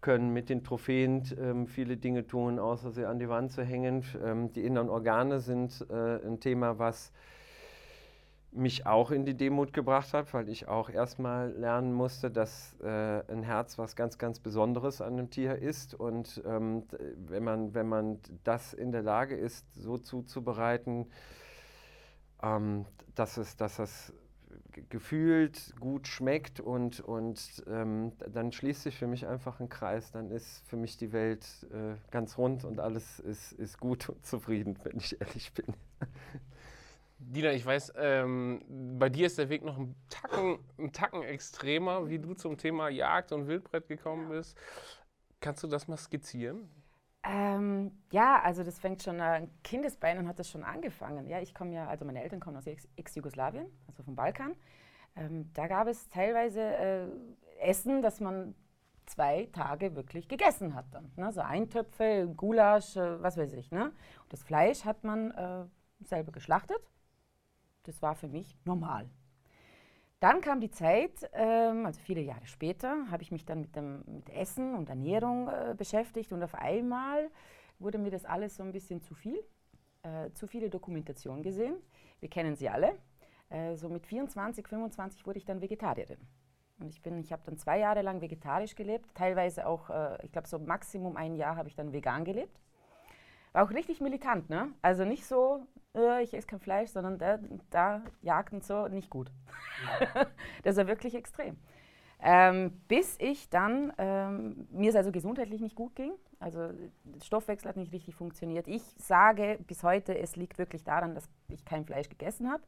können 0.00 0.32
mit 0.32 0.48
den 0.48 0.64
Trophäen 0.64 1.22
ähm, 1.40 1.66
viele 1.66 1.96
Dinge 1.96 2.26
tun, 2.26 2.58
außer 2.58 2.90
sie 2.90 3.04
an 3.04 3.18
die 3.18 3.28
Wand 3.28 3.52
zu 3.52 3.62
hängen. 3.62 4.04
Ähm, 4.24 4.52
die 4.52 4.64
inneren 4.64 4.88
Organe 4.88 5.40
sind 5.40 5.86
äh, 5.90 6.26
ein 6.26 6.40
Thema, 6.40 6.78
was 6.78 7.12
mich 8.52 8.86
auch 8.86 9.10
in 9.10 9.24
die 9.24 9.34
Demut 9.34 9.72
gebracht 9.72 10.12
hat, 10.12 10.32
weil 10.34 10.48
ich 10.48 10.68
auch 10.68 10.90
erstmal 10.90 11.52
lernen 11.52 11.92
musste, 11.92 12.30
dass 12.30 12.76
äh, 12.80 13.22
ein 13.32 13.42
Herz 13.42 13.78
was 13.78 13.96
ganz, 13.96 14.18
ganz 14.18 14.40
Besonderes 14.40 15.00
an 15.00 15.14
einem 15.14 15.30
Tier 15.30 15.56
ist. 15.56 15.94
Und 15.94 16.42
ähm, 16.46 16.84
wenn, 17.16 17.44
man, 17.44 17.74
wenn 17.74 17.88
man 17.88 18.18
das 18.44 18.74
in 18.74 18.92
der 18.92 19.02
Lage 19.02 19.36
ist, 19.36 19.66
so 19.74 19.96
zuzubereiten, 19.96 21.06
ähm, 22.42 22.84
dass, 23.14 23.38
es, 23.38 23.56
dass 23.56 23.78
es 23.78 24.12
gefühlt 24.90 25.74
gut 25.80 26.06
schmeckt 26.06 26.60
und, 26.60 27.00
und 27.00 27.64
ähm, 27.66 28.12
dann 28.32 28.52
schließt 28.52 28.82
sich 28.82 28.98
für 28.98 29.06
mich 29.06 29.26
einfach 29.26 29.60
ein 29.60 29.70
Kreis. 29.70 30.10
Dann 30.10 30.30
ist 30.30 30.62
für 30.66 30.76
mich 30.76 30.98
die 30.98 31.12
Welt 31.12 31.46
äh, 31.72 31.94
ganz 32.10 32.36
rund 32.36 32.64
und 32.64 32.80
alles 32.80 33.18
ist, 33.20 33.52
ist 33.52 33.80
gut 33.80 34.10
und 34.10 34.24
zufrieden, 34.26 34.78
wenn 34.82 34.98
ich 34.98 35.18
ehrlich 35.20 35.52
bin. 35.54 35.74
Dina, 37.24 37.52
ich 37.52 37.64
weiß, 37.64 37.92
ähm, 37.96 38.62
bei 38.98 39.08
dir 39.08 39.26
ist 39.26 39.38
der 39.38 39.48
Weg 39.48 39.64
noch 39.64 39.78
ein 39.78 39.94
Tacken, 40.08 40.58
ein 40.78 40.92
Tacken 40.92 41.22
extremer, 41.22 42.08
wie 42.08 42.18
du 42.18 42.34
zum 42.34 42.58
Thema 42.58 42.88
Jagd 42.88 43.32
und 43.32 43.46
Wildbrett 43.46 43.86
gekommen 43.86 44.28
bist. 44.28 44.58
Kannst 45.40 45.62
du 45.62 45.68
das 45.68 45.86
mal 45.88 45.96
skizzieren? 45.96 46.68
Ähm, 47.24 47.92
ja, 48.10 48.40
also 48.42 48.64
das 48.64 48.80
fängt 48.80 49.02
schon 49.02 49.20
an 49.20 49.48
Kindesbeinen 49.62 50.26
hat 50.26 50.40
das 50.40 50.50
schon 50.50 50.64
angefangen. 50.64 51.28
Ja, 51.28 51.40
ich 51.40 51.54
komme 51.54 51.72
ja, 51.72 51.86
also 51.86 52.04
meine 52.04 52.22
Eltern 52.22 52.40
kommen 52.40 52.56
aus 52.56 52.66
Ex-Jugoslawien, 52.66 53.66
also 53.86 54.02
vom 54.02 54.16
Balkan. 54.16 54.56
Ähm, 55.14 55.52
da 55.52 55.68
gab 55.68 55.86
es 55.86 56.08
teilweise 56.08 56.60
äh, 56.60 57.06
Essen, 57.60 58.02
das 58.02 58.18
man 58.18 58.56
zwei 59.06 59.48
Tage 59.52 59.94
wirklich 59.94 60.26
gegessen 60.26 60.74
hat 60.74 60.86
dann. 60.90 61.12
Ne? 61.16 61.32
So 61.32 61.42
Eintöpfe, 61.42 62.32
Gulasch, 62.36 62.96
äh, 62.96 63.22
was 63.22 63.36
weiß 63.36 63.52
ich. 63.52 63.70
Ne? 63.70 63.84
Und 63.84 64.32
das 64.32 64.42
Fleisch 64.42 64.84
hat 64.84 65.04
man 65.04 65.30
äh, 65.30 65.64
selber 66.04 66.32
geschlachtet. 66.32 66.80
Das 67.84 68.00
war 68.02 68.14
für 68.14 68.28
mich 68.28 68.56
normal. 68.64 69.08
Dann 70.22 70.40
kam 70.40 70.60
die 70.60 70.70
Zeit, 70.70 71.28
ähm, 71.32 71.84
also 71.84 72.00
viele 72.00 72.20
Jahre 72.20 72.46
später, 72.46 73.10
habe 73.10 73.24
ich 73.24 73.32
mich 73.32 73.44
dann 73.44 73.60
mit, 73.60 73.74
dem, 73.74 74.04
mit 74.06 74.30
Essen 74.30 74.76
und 74.76 74.88
Ernährung 74.88 75.48
äh, 75.48 75.74
beschäftigt 75.76 76.32
und 76.32 76.44
auf 76.44 76.54
einmal 76.54 77.28
wurde 77.80 77.98
mir 77.98 78.12
das 78.12 78.24
alles 78.24 78.56
so 78.56 78.62
ein 78.62 78.70
bisschen 78.70 79.02
zu 79.02 79.14
viel, 79.14 79.42
äh, 80.04 80.30
zu 80.30 80.46
viele 80.46 80.70
Dokumentation 80.70 81.42
gesehen. 81.42 81.74
Wir 82.20 82.30
kennen 82.30 82.54
sie 82.54 82.68
alle. 82.68 82.96
Äh, 83.50 83.74
so 83.74 83.88
mit 83.88 84.06
24, 84.06 84.68
25 84.68 85.26
wurde 85.26 85.38
ich 85.38 85.44
dann 85.44 85.60
Vegetarierin. 85.60 86.20
Und 86.78 86.90
ich, 86.90 87.04
ich 87.04 87.32
habe 87.32 87.42
dann 87.44 87.58
zwei 87.58 87.80
Jahre 87.80 88.02
lang 88.02 88.20
vegetarisch 88.20 88.76
gelebt, 88.76 89.12
teilweise 89.14 89.66
auch, 89.66 89.90
ich 90.22 90.32
glaube 90.32 90.48
so 90.48 90.58
Maximum 90.58 91.16
ein 91.16 91.36
Jahr 91.36 91.54
habe 91.54 91.68
ich 91.68 91.76
dann 91.76 91.92
vegan 91.92 92.24
gelebt. 92.24 92.60
War 93.52 93.64
auch 93.64 93.70
richtig 93.70 94.00
militant, 94.00 94.48
ne? 94.48 94.72
Also 94.80 95.04
nicht 95.04 95.26
so, 95.26 95.66
äh, 95.94 96.22
ich 96.22 96.34
esse 96.34 96.46
kein 96.46 96.60
Fleisch, 96.60 96.90
sondern 96.90 97.18
da, 97.18 97.38
da 97.70 98.02
jagt 98.22 98.52
und 98.52 98.64
so, 98.64 98.88
nicht 98.88 99.10
gut. 99.10 99.30
Ja. 100.14 100.26
das 100.62 100.76
war 100.76 100.86
wirklich 100.86 101.14
extrem. 101.14 101.56
Ähm, 102.24 102.80
bis 102.86 103.16
ich 103.18 103.50
dann, 103.50 103.92
ähm, 103.98 104.68
mir 104.70 104.90
es 104.90 104.96
also 104.96 105.10
gesundheitlich 105.10 105.60
nicht 105.60 105.74
gut 105.74 105.96
ging, 105.96 106.12
also 106.38 106.68
der 107.04 107.20
Stoffwechsel 107.24 107.68
hat 107.68 107.76
nicht 107.76 107.92
richtig 107.92 108.14
funktioniert. 108.14 108.68
Ich 108.68 108.82
sage 108.96 109.58
bis 109.66 109.82
heute, 109.82 110.16
es 110.16 110.36
liegt 110.36 110.56
wirklich 110.56 110.84
daran, 110.84 111.14
dass 111.14 111.28
ich 111.48 111.64
kein 111.64 111.84
Fleisch 111.84 112.08
gegessen 112.08 112.50
habe, 112.50 112.62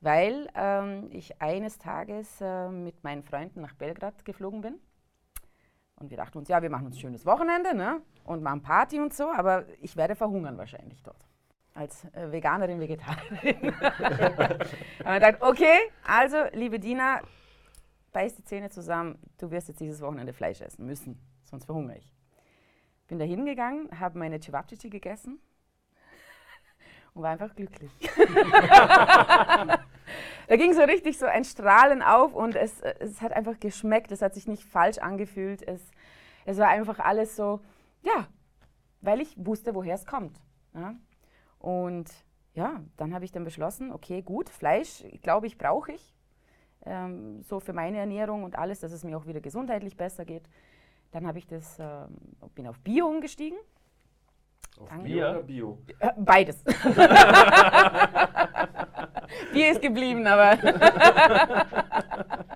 weil 0.00 0.48
ähm, 0.54 1.08
ich 1.10 1.40
eines 1.40 1.78
Tages 1.78 2.40
äh, 2.42 2.68
mit 2.68 3.02
meinen 3.04 3.22
Freunden 3.22 3.62
nach 3.62 3.74
Belgrad 3.74 4.24
geflogen 4.26 4.60
bin. 4.60 4.74
Und 5.96 6.10
wir 6.10 6.16
dachten 6.16 6.38
uns, 6.38 6.48
ja, 6.48 6.60
wir 6.60 6.70
machen 6.70 6.86
uns 6.86 6.96
ein 6.96 7.00
schönes 7.00 7.24
Wochenende 7.24 7.74
ne? 7.74 8.02
und 8.24 8.42
machen 8.42 8.62
Party 8.62 9.00
und 9.00 9.14
so, 9.14 9.30
aber 9.30 9.64
ich 9.80 9.96
werde 9.96 10.16
verhungern 10.16 10.58
wahrscheinlich 10.58 11.02
dort 11.02 11.24
als 11.74 12.04
äh, 12.14 12.30
Veganerin, 12.30 12.80
Vegetarierin. 12.80 13.56
und 14.98 15.04
man 15.04 15.20
dachte, 15.20 15.42
okay, 15.42 15.78
also 16.06 16.36
liebe 16.52 16.78
Dina, 16.78 17.20
beiß 18.12 18.36
die 18.36 18.44
Zähne 18.44 18.70
zusammen, 18.70 19.18
du 19.38 19.50
wirst 19.50 19.68
jetzt 19.68 19.80
dieses 19.80 20.00
Wochenende 20.00 20.32
Fleisch 20.32 20.60
essen 20.60 20.86
müssen, 20.86 21.20
sonst 21.42 21.64
verhungere 21.64 21.98
ich. 21.98 22.12
Bin 23.08 23.18
da 23.18 23.24
hingegangen, 23.24 23.88
habe 23.98 24.18
meine 24.18 24.40
Cevapcici 24.40 24.88
gegessen 24.88 25.40
und 27.12 27.22
war 27.22 27.30
einfach 27.30 27.54
glücklich. 27.54 27.90
da 30.48 30.56
ging 30.56 30.74
so 30.74 30.82
richtig 30.82 31.18
so 31.18 31.26
ein 31.26 31.44
Strahlen 31.44 32.02
auf 32.02 32.34
und 32.34 32.56
es, 32.56 32.80
es 32.80 33.20
hat 33.20 33.32
einfach 33.32 33.58
geschmeckt, 33.60 34.12
es 34.12 34.22
hat 34.22 34.34
sich 34.34 34.46
nicht 34.46 34.64
falsch 34.64 34.98
angefühlt, 34.98 35.66
es, 35.66 35.80
es 36.44 36.58
war 36.58 36.68
einfach 36.68 36.98
alles 36.98 37.36
so, 37.36 37.60
ja, 38.02 38.28
weil 39.00 39.20
ich 39.20 39.34
wusste, 39.36 39.74
woher 39.74 39.94
es 39.94 40.06
kommt. 40.06 40.40
Ja? 40.74 40.94
Und 41.58 42.10
ja, 42.54 42.82
dann 42.96 43.14
habe 43.14 43.24
ich 43.24 43.32
dann 43.32 43.44
beschlossen, 43.44 43.92
okay, 43.92 44.22
gut, 44.22 44.48
Fleisch, 44.48 45.04
glaube 45.22 45.46
ich, 45.46 45.58
brauche 45.58 45.92
ich. 45.92 46.14
Ähm, 46.86 47.42
so 47.42 47.60
für 47.60 47.72
meine 47.72 47.98
Ernährung 47.98 48.44
und 48.44 48.58
alles, 48.58 48.80
dass 48.80 48.92
es 48.92 49.04
mir 49.04 49.16
auch 49.16 49.26
wieder 49.26 49.40
gesundheitlich 49.40 49.96
besser 49.96 50.24
geht. 50.24 50.48
Dann 51.12 51.26
habe 51.26 51.38
ich 51.38 51.46
das, 51.46 51.78
ähm, 51.78 52.08
bin 52.54 52.66
auf 52.66 52.78
Bio 52.80 53.06
umgestiegen. 53.06 53.58
Auf. 54.78 54.90
Bio 55.02 55.30
oder 55.30 55.42
Bio? 55.42 55.78
Äh, 55.98 56.10
beides. 56.16 56.62
Bier 59.52 59.70
ist 59.70 59.82
geblieben, 59.82 60.26
aber. 60.26 60.56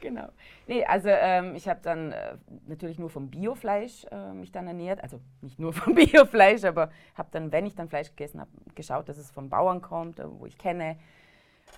genau. 0.00 0.28
Nee, 0.66 0.84
also 0.84 1.08
ähm, 1.08 1.54
ich 1.54 1.68
habe 1.68 1.80
dann 1.82 2.12
äh, 2.12 2.36
natürlich 2.66 2.98
nur 2.98 3.10
vom 3.10 3.30
Biofleisch 3.30 4.04
äh, 4.10 4.32
mich 4.32 4.50
dann 4.50 4.66
ernährt. 4.66 5.02
Also 5.02 5.20
nicht 5.40 5.58
nur 5.58 5.72
vom 5.80 5.94
Biofleisch, 5.94 6.64
aber 6.64 6.90
habe 7.14 7.28
dann, 7.32 7.52
wenn 7.52 7.66
ich 7.66 7.74
dann 7.74 7.88
Fleisch 7.88 8.08
gegessen 8.08 8.40
habe, 8.40 8.50
geschaut, 8.74 9.08
dass 9.08 9.18
es 9.18 9.30
vom 9.30 9.48
Bauern 9.48 9.80
kommt, 9.80 10.18
äh, 10.18 10.24
wo 10.28 10.46
ich 10.46 10.58
kenne. 10.58 10.96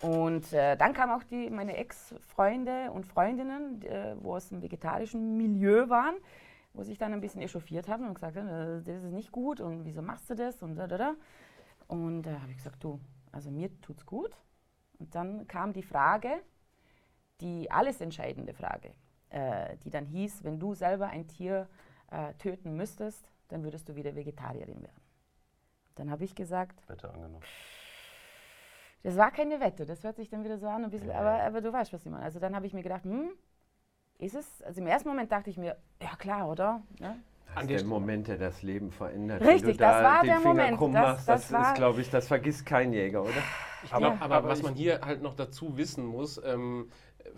Und 0.00 0.52
äh, 0.52 0.76
dann 0.76 0.94
kamen 0.94 1.12
auch 1.12 1.22
die, 1.22 1.50
meine 1.50 1.76
Ex-Freunde 1.76 2.90
und 2.92 3.06
Freundinnen, 3.06 3.82
äh, 3.82 4.14
wo 4.20 4.34
aus 4.34 4.48
dem 4.48 4.62
vegetarischen 4.62 5.36
Milieu 5.36 5.88
waren, 5.90 6.14
wo 6.72 6.82
sich 6.82 6.96
dann 6.96 7.12
ein 7.12 7.20
bisschen 7.20 7.42
echauffiert 7.42 7.88
haben 7.88 8.08
und 8.08 8.14
gesagt 8.14 8.36
haben, 8.36 8.48
äh, 8.48 8.82
das 8.82 9.04
ist 9.04 9.12
nicht 9.12 9.30
gut 9.30 9.60
und 9.60 9.84
wieso 9.84 10.00
machst 10.00 10.30
du 10.30 10.34
das 10.34 10.62
und 10.62 10.76
da, 10.76 10.86
da, 10.86 10.96
da. 10.96 11.14
Und 11.88 12.22
da 12.22 12.40
habe 12.40 12.50
ich 12.50 12.56
gesagt, 12.56 12.82
du, 12.82 12.98
also 13.32 13.50
mir 13.50 13.80
tut's 13.80 14.06
gut. 14.06 14.36
Und 14.98 15.14
dann 15.14 15.48
kam 15.48 15.72
die 15.72 15.82
Frage, 15.82 16.42
die 17.40 17.70
alles 17.70 18.00
entscheidende 18.00 18.54
Frage, 18.54 18.94
äh, 19.30 19.76
die 19.78 19.90
dann 19.90 20.06
hieß, 20.06 20.44
wenn 20.44 20.60
du 20.60 20.74
selber 20.74 21.08
ein 21.08 21.26
Tier 21.26 21.68
äh, 22.10 22.34
töten 22.34 22.76
müsstest, 22.76 23.28
dann 23.48 23.64
würdest 23.64 23.88
du 23.88 23.96
wieder 23.96 24.14
Vegetarierin 24.14 24.80
werden. 24.80 25.02
Dann 25.96 26.10
habe 26.10 26.24
ich 26.24 26.34
gesagt, 26.34 26.88
Wette 26.88 27.08
angenommen. 27.08 27.44
Das 29.02 29.16
war 29.16 29.32
keine 29.32 29.58
Wette, 29.58 29.84
das 29.84 30.04
hört 30.04 30.16
sich 30.16 30.28
dann 30.28 30.44
wieder 30.44 30.58
so 30.58 30.68
an, 30.68 30.84
ein 30.84 30.90
bisschen, 30.90 31.08
ja. 31.08 31.18
aber, 31.18 31.42
aber 31.42 31.60
du 31.60 31.72
weißt, 31.72 31.92
was 31.92 32.04
ich 32.06 32.10
meine. 32.10 32.22
Also 32.22 32.38
dann 32.38 32.54
habe 32.54 32.66
ich 32.66 32.72
mir 32.72 32.84
gedacht, 32.84 33.02
hm, 33.02 33.30
ist 34.18 34.36
es? 34.36 34.62
Also 34.62 34.80
im 34.80 34.86
ersten 34.86 35.08
Moment 35.08 35.32
dachte 35.32 35.50
ich 35.50 35.56
mir, 35.56 35.76
ja 36.00 36.14
klar, 36.16 36.48
oder? 36.48 36.82
Ja? 37.00 37.16
Das 37.54 37.64
ist 37.64 37.70
der 37.70 37.84
Moment, 37.84 38.28
der 38.28 38.38
das 38.38 38.62
Leben 38.62 38.90
verändert. 38.90 39.42
Richtig, 39.42 39.76
da 39.76 39.92
das 39.92 40.04
war 40.04 40.22
der 40.22 40.36
Finger 40.36 40.48
Moment. 40.48 40.78
Krumm 40.78 40.92
das, 40.92 41.02
machst, 41.02 41.28
das, 41.28 41.48
das 41.48 41.68
ist, 41.68 41.74
glaube 41.74 42.00
ich, 42.00 42.10
das 42.10 42.26
vergisst 42.28 42.66
kein 42.66 42.92
Jäger, 42.92 43.22
oder? 43.22 43.30
Aber, 43.90 44.06
ja. 44.06 44.16
aber, 44.20 44.34
aber 44.36 44.48
was 44.48 44.62
man 44.62 44.74
hier 44.74 45.00
halt 45.02 45.22
noch 45.22 45.34
dazu 45.34 45.76
wissen 45.76 46.04
muss, 46.06 46.40
ähm, 46.44 46.88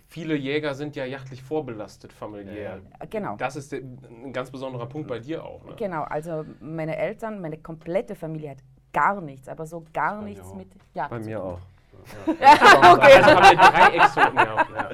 viele 0.09 0.35
Jäger 0.35 0.75
sind 0.75 0.97
ja 0.97 1.05
jachtlich 1.05 1.43
vorbelastet 1.43 2.13
familiär. 2.13 2.81
Ja. 3.01 3.07
Genau. 3.09 3.37
Das 3.37 3.57
ist 3.57 3.73
ein 3.73 4.33
ganz 4.33 4.51
besonderer 4.51 4.87
Punkt 4.87 5.09
bei 5.09 5.19
dir 5.19 5.45
auch. 5.45 5.65
Ne? 5.65 5.75
Genau, 5.77 6.03
also 6.03 6.45
meine 6.61 6.97
Eltern, 6.97 7.41
meine 7.41 7.59
komplette 7.59 8.15
Familie 8.15 8.51
hat 8.51 8.59
gar 8.93 9.21
nichts, 9.21 9.49
aber 9.49 9.67
so 9.67 9.85
gar 9.93 10.23
nichts 10.23 10.55
mit 10.55 10.69
Jagd 10.95 11.11
Bei 11.11 11.19
mir 11.19 11.43
auch. 11.43 11.61
Ja. 12.27 12.35
ja, 12.41 12.93
okay. 12.93 13.13
Also 13.15 13.31
haben 13.31 13.43
wir 13.43 13.57
drei 13.57 13.97
Exoten 13.97 14.37
gehabt. 14.37 14.71
Ja. 14.71 14.89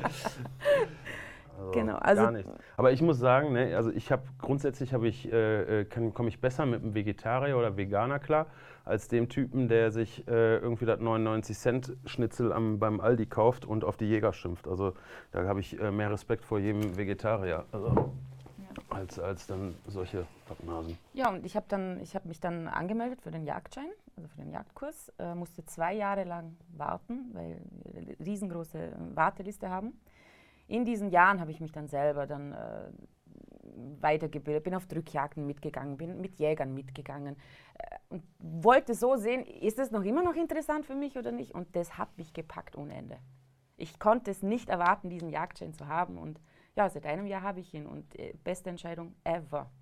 Also 1.58 1.70
Genau, 1.72 1.96
also- 1.96 2.22
gar 2.22 2.32
nichts. 2.32 2.50
Aber 2.80 2.92
ich 2.92 3.02
muss 3.02 3.18
sagen, 3.18 3.52
ne, 3.52 3.76
also 3.76 3.90
ich 3.90 4.10
habe 4.10 4.22
grundsätzlich 4.38 4.94
habe 4.94 5.06
ich 5.06 5.30
äh, 5.30 5.82
äh, 5.82 5.84
komme 5.84 6.30
ich 6.30 6.40
besser 6.40 6.64
mit 6.64 6.82
einem 6.82 6.94
Vegetarier 6.94 7.58
oder 7.58 7.76
Veganer 7.76 8.18
klar, 8.18 8.46
als 8.86 9.06
dem 9.06 9.28
Typen, 9.28 9.68
der 9.68 9.90
sich 9.90 10.26
äh, 10.26 10.56
irgendwie 10.56 10.86
das 10.86 10.98
99 10.98 11.58
Cent 11.58 11.92
Schnitzel 12.06 12.54
am, 12.54 12.78
beim 12.78 12.98
Aldi 13.02 13.26
kauft 13.26 13.66
und 13.66 13.84
auf 13.84 13.98
die 13.98 14.06
Jäger 14.06 14.32
schimpft. 14.32 14.66
Also 14.66 14.94
da 15.30 15.44
habe 15.44 15.60
ich 15.60 15.78
äh, 15.78 15.90
mehr 15.90 16.10
Respekt 16.10 16.42
vor 16.42 16.58
jedem 16.58 16.96
Vegetarier. 16.96 17.66
Also, 17.70 18.14
als, 18.88 19.18
als 19.18 19.46
dann 19.46 19.74
solche 19.86 20.24
Pappnasen. 20.48 20.96
Ja, 21.12 21.28
und 21.28 21.44
ich 21.44 21.56
habe 21.56 21.66
dann, 21.68 22.00
ich 22.00 22.14
habe 22.14 22.28
mich 22.28 22.40
dann 22.40 22.66
angemeldet 22.66 23.20
für 23.20 23.30
den 23.30 23.44
Jagdschein, 23.44 23.90
also 24.16 24.26
für 24.30 24.38
den 24.38 24.52
Jagdkurs, 24.52 25.12
äh, 25.18 25.34
musste 25.34 25.66
zwei 25.66 25.92
Jahre 25.92 26.24
lang 26.24 26.56
warten, 26.78 27.28
weil 27.34 27.60
wir 27.84 28.00
eine 28.00 28.16
riesengroße 28.24 28.96
Warteliste 29.14 29.68
haben. 29.68 30.00
In 30.70 30.84
diesen 30.84 31.10
Jahren 31.10 31.40
habe 31.40 31.50
ich 31.50 31.60
mich 31.60 31.72
dann 31.72 31.88
selber 31.88 32.28
dann 32.28 32.52
äh, 32.52 32.92
weitergebildet, 34.00 34.62
bin 34.62 34.74
auf 34.76 34.86
Drückjagden 34.86 35.44
mitgegangen, 35.44 35.96
bin 35.96 36.20
mit 36.20 36.36
Jägern 36.36 36.72
mitgegangen 36.72 37.36
äh, 37.76 37.96
und 38.08 38.22
wollte 38.38 38.94
so 38.94 39.16
sehen, 39.16 39.44
ist 39.44 39.80
es 39.80 39.90
noch 39.90 40.04
immer 40.04 40.22
noch 40.22 40.36
interessant 40.36 40.86
für 40.86 40.94
mich 40.94 41.18
oder 41.18 41.32
nicht? 41.32 41.56
Und 41.56 41.74
das 41.74 41.98
hat 41.98 42.16
mich 42.16 42.32
gepackt 42.32 42.76
ohne 42.76 42.94
Ende. 42.94 43.18
Ich 43.76 43.98
konnte 43.98 44.30
es 44.30 44.44
nicht 44.44 44.68
erwarten, 44.68 45.10
diesen 45.10 45.28
Jagdschein 45.28 45.74
zu 45.74 45.88
haben 45.88 46.18
und 46.18 46.40
ja, 46.76 46.88
seit 46.88 47.04
einem 47.04 47.26
Jahr 47.26 47.42
habe 47.42 47.58
ich 47.58 47.74
ihn 47.74 47.86
und 47.86 48.16
äh, 48.16 48.34
beste 48.44 48.70
Entscheidung 48.70 49.16
ever. 49.24 49.72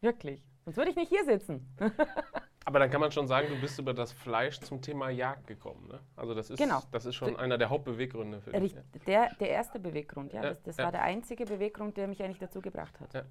Wirklich. 0.00 0.46
Sonst 0.64 0.76
würde 0.76 0.90
ich 0.90 0.96
nicht 0.96 1.08
hier 1.08 1.24
sitzen. 1.24 1.68
Aber 2.68 2.80
dann 2.80 2.90
kann 2.90 3.00
man 3.00 3.12
schon 3.12 3.28
sagen, 3.28 3.46
du 3.48 3.60
bist 3.60 3.78
über 3.78 3.94
das 3.94 4.10
Fleisch 4.12 4.58
zum 4.58 4.82
Thema 4.82 5.08
Jagd 5.08 5.46
gekommen. 5.46 5.86
Ne? 5.86 6.00
Also 6.16 6.34
das 6.34 6.50
ist, 6.50 6.58
Genau. 6.58 6.82
das 6.90 7.06
ist 7.06 7.14
schon 7.14 7.36
einer 7.36 7.58
der 7.58 7.70
Hauptbeweggründe 7.70 8.40
für 8.40 8.50
dich. 8.50 8.74
Der, 9.06 9.32
der 9.38 9.50
erste 9.50 9.78
Beweggrund, 9.78 10.32
ja. 10.32 10.42
Ja, 10.42 10.48
Das, 10.50 10.62
das 10.64 10.76
ja. 10.76 10.84
war 10.84 10.90
der 10.92 11.02
einzige 11.04 11.44
Beweggrund, 11.46 11.96
der 11.96 12.08
mich 12.08 12.20
eigentlich 12.24 12.40
dazu 12.40 12.60
gebracht 12.60 12.98
hat. 12.98 13.24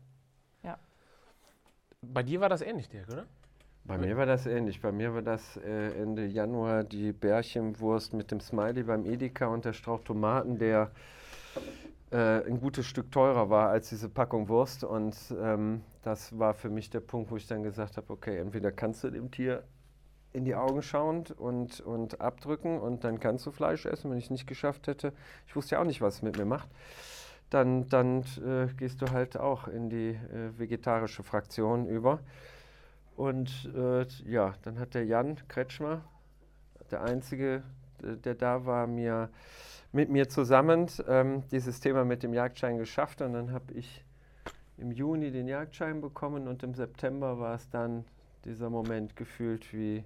Ja. 0.64 0.80
Bei 2.02 2.24
dir 2.24 2.40
war 2.40 2.48
das 2.48 2.62
ähnlich, 2.62 2.88
Dirk, 2.88 3.10
oder? 3.10 3.26
Bei 3.84 3.98
mir 3.98 4.16
war 4.16 4.26
das 4.26 4.46
ähnlich. 4.46 4.82
Bei 4.82 4.94
mir 4.94 5.14
war 5.14 5.22
das 5.22 5.58
äh, 5.58 6.02
Ende 6.02 6.26
Januar 6.26 6.86
die 6.86 7.12
Bärchenwurst 7.12 8.14
mit 8.14 8.32
dem 8.32 8.40
Smiley 8.40 8.84
beim 8.84 9.06
Edeka 9.06 9.48
und 9.48 9.66
der 9.66 9.74
Strauch 9.74 10.00
Tomaten, 10.02 10.58
der 10.58 10.92
äh, 12.12 12.46
ein 12.46 12.60
gutes 12.60 12.86
Stück 12.86 13.12
teurer 13.12 13.50
war 13.50 13.70
als 13.70 13.90
diese 13.90 14.10
Packung 14.10 14.48
Wurst. 14.48 14.84
Und 14.84 15.16
ähm, 15.40 15.82
das 16.04 16.38
war 16.38 16.54
für 16.54 16.70
mich 16.70 16.90
der 16.90 17.00
Punkt, 17.00 17.32
wo 17.32 17.38
ich 17.38 17.48
dann 17.48 17.64
gesagt 17.64 17.98
habe, 17.98 18.12
okay, 18.12 18.38
entweder 18.38 18.72
kannst 18.72 19.04
du 19.04 19.10
dem 19.10 19.32
Tier 19.32 19.64
in 20.34 20.44
die 20.44 20.56
Augen 20.56 20.82
schauen 20.82 21.24
und, 21.38 21.80
und 21.80 22.20
abdrücken 22.20 22.80
und 22.80 23.06
dann 23.06 23.20
kannst 23.20 23.46
du 23.46 23.52
Fleisch 23.52 23.86
essen, 23.86 24.12
wenn 24.12 24.18
ich 24.18 24.26
es 24.26 24.32
nicht 24.32 24.48
geschafft 24.48 24.88
hätte. 24.88 25.14
Ich 25.48 25.56
wusste 25.56 25.76
ja 25.76 25.82
auch 25.82 25.86
nicht, 25.86 26.02
was 26.02 26.16
es 26.16 26.22
mit 26.22 26.38
mir 26.38 26.46
macht. 26.46 26.70
Dann, 27.50 27.88
dann 27.88 28.24
äh, 28.46 28.68
gehst 28.76 29.02
du 29.02 29.12
halt 29.12 29.38
auch 29.38 29.68
in 29.68 29.90
die 29.90 30.10
äh, 30.10 30.60
vegetarische 30.60 31.24
Fraktion 31.24 31.88
über. 31.88 32.20
Und 33.16 33.72
äh, 33.76 34.06
ja, 34.26 34.56
dann 34.64 34.78
hat 34.78 34.94
der 34.94 35.06
Jan 35.06 35.38
Kretschmer, 35.48 36.02
der 36.92 37.02
Einzige, 37.04 37.64
der 38.02 38.36
da 38.36 38.66
war, 38.66 38.88
mir, 38.88 39.30
mit 39.96 40.10
mir 40.10 40.28
zusammen 40.28 40.88
ähm, 41.08 41.44
dieses 41.52 41.80
Thema 41.80 42.04
mit 42.04 42.22
dem 42.22 42.34
Jagdschein 42.34 42.78
geschafft. 42.78 43.22
Und 43.22 43.32
dann 43.32 43.54
habe 43.54 43.74
ich 43.74 44.04
im 44.78 44.92
Juni 44.92 45.32
den 45.32 45.48
Jagdschein 45.48 46.02
bekommen 46.02 46.50
und 46.50 46.64
im 46.64 46.74
September 46.74 47.40
war 47.40 47.56
es 47.56 47.70
dann 47.70 48.04
dieser 48.44 48.70
Moment 48.70 49.16
gefühlt 49.16 49.74
wie, 49.74 50.04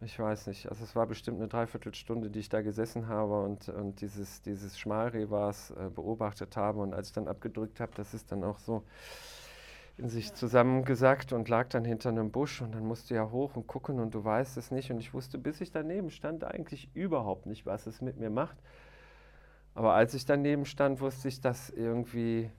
ich 0.00 0.18
weiß 0.18 0.46
nicht, 0.46 0.70
also 0.70 0.84
es 0.84 0.96
war 0.96 1.06
bestimmt 1.06 1.36
eine 1.36 1.48
Dreiviertelstunde, 1.48 2.30
die 2.30 2.38
ich 2.38 2.48
da 2.48 2.62
gesessen 2.62 3.08
habe 3.08 3.42
und, 3.42 3.68
und 3.68 4.00
dieses, 4.00 4.40
dieses 4.40 4.78
Schmalrehwas 4.78 5.70
äh, 5.72 5.90
beobachtet 5.94 6.56
habe. 6.56 6.80
Und 6.80 6.94
als 6.94 7.08
ich 7.08 7.12
dann 7.12 7.28
abgedrückt 7.28 7.80
habe, 7.80 7.92
das 7.94 8.14
ist 8.14 8.32
dann 8.32 8.42
auch 8.42 8.58
so 8.58 8.84
in 9.98 10.08
sich 10.08 10.32
zusammengesackt 10.32 11.32
und 11.32 11.48
lag 11.48 11.68
dann 11.68 11.84
hinter 11.84 12.08
einem 12.10 12.30
Busch 12.30 12.62
und 12.62 12.72
dann 12.74 12.86
musste 12.86 13.14
ja 13.14 13.30
hoch 13.30 13.56
und 13.56 13.66
gucken 13.66 13.98
und 13.98 14.14
du 14.14 14.24
weißt 14.24 14.56
es 14.56 14.70
nicht. 14.70 14.90
Und 14.90 14.98
ich 14.98 15.12
wusste, 15.12 15.38
bis 15.38 15.60
ich 15.60 15.72
daneben 15.72 16.10
stand, 16.10 16.44
eigentlich 16.44 16.88
überhaupt 16.94 17.46
nicht, 17.46 17.66
was 17.66 17.86
es 17.86 18.00
mit 18.00 18.16
mir 18.18 18.30
macht. 18.30 18.56
Aber 19.74 19.94
als 19.94 20.14
ich 20.14 20.24
daneben 20.24 20.64
stand, 20.64 21.00
wusste 21.00 21.28
ich, 21.28 21.40
dass 21.40 21.70
irgendwie, 21.70 22.50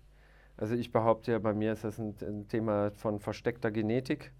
also 0.58 0.76
ich 0.76 0.92
behaupte 0.92 1.32
ja, 1.32 1.40
bei 1.40 1.54
mir 1.54 1.74
ist 1.74 1.86
das 1.86 1.98
ein, 1.98 2.16
ein 2.22 2.48
Thema 2.50 2.92
von 2.92 3.20
versteckter 3.20 3.72
Genetik. 3.72 4.34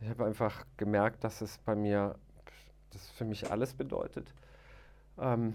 Ich 0.00 0.08
habe 0.08 0.24
einfach 0.24 0.64
gemerkt, 0.76 1.22
dass 1.22 1.42
es 1.42 1.58
bei 1.58 1.76
mir, 1.76 2.16
das 2.90 3.08
für 3.10 3.24
mich 3.24 3.50
alles 3.50 3.74
bedeutet. 3.74 4.34
Ähm, 5.18 5.54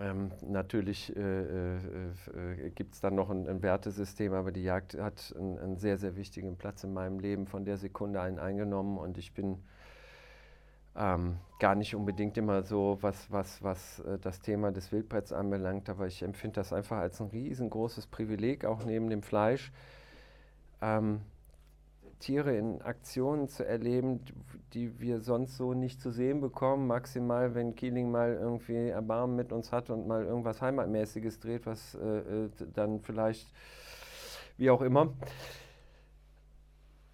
ähm, 0.00 0.32
natürlich 0.42 1.14
äh, 1.14 1.20
äh, 1.20 1.76
äh, 1.76 2.70
gibt 2.70 2.94
es 2.94 3.00
dann 3.00 3.14
noch 3.14 3.30
ein, 3.30 3.46
ein 3.48 3.62
Wertesystem, 3.62 4.32
aber 4.32 4.50
die 4.50 4.62
Jagd 4.62 4.98
hat 4.98 5.34
einen, 5.38 5.58
einen 5.58 5.76
sehr, 5.76 5.98
sehr 5.98 6.16
wichtigen 6.16 6.56
Platz 6.56 6.84
in 6.84 6.92
meinem 6.92 7.18
Leben 7.18 7.46
von 7.46 7.64
der 7.64 7.76
Sekunde 7.76 8.20
ein 8.20 8.38
eingenommen 8.38 8.98
und 8.98 9.18
ich 9.18 9.34
bin 9.34 9.58
ähm, 10.96 11.38
gar 11.58 11.74
nicht 11.74 11.94
unbedingt 11.94 12.38
immer 12.38 12.62
so, 12.62 12.98
was, 13.00 13.30
was, 13.30 13.62
was 13.62 14.00
äh, 14.00 14.18
das 14.18 14.40
Thema 14.40 14.72
des 14.72 14.90
Wildbretts 14.90 15.32
anbelangt, 15.32 15.88
aber 15.88 16.06
ich 16.06 16.22
empfinde 16.22 16.54
das 16.54 16.72
einfach 16.72 16.98
als 16.98 17.20
ein 17.20 17.28
riesengroßes 17.28 18.06
Privileg, 18.06 18.64
auch 18.64 18.84
neben 18.84 19.10
dem 19.10 19.22
Fleisch. 19.22 19.72
Ähm, 20.80 21.20
Tiere 22.18 22.56
in 22.56 22.82
Aktionen 22.82 23.48
zu 23.48 23.66
erleben, 23.66 24.20
die 24.72 25.00
wir 25.00 25.20
sonst 25.20 25.56
so 25.56 25.74
nicht 25.74 26.00
zu 26.00 26.10
sehen 26.10 26.40
bekommen. 26.40 26.86
Maximal, 26.86 27.54
wenn 27.54 27.74
Keeling 27.74 28.10
mal 28.10 28.34
irgendwie 28.34 28.88
Erbarmen 28.88 29.36
mit 29.36 29.52
uns 29.52 29.72
hat 29.72 29.90
und 29.90 30.06
mal 30.06 30.24
irgendwas 30.24 30.60
Heimatmäßiges 30.60 31.40
dreht, 31.40 31.66
was 31.66 31.94
äh, 31.94 32.44
äh, 32.44 32.50
dann 32.74 33.00
vielleicht, 33.00 33.52
wie 34.56 34.70
auch 34.70 34.82
immer. 34.82 35.12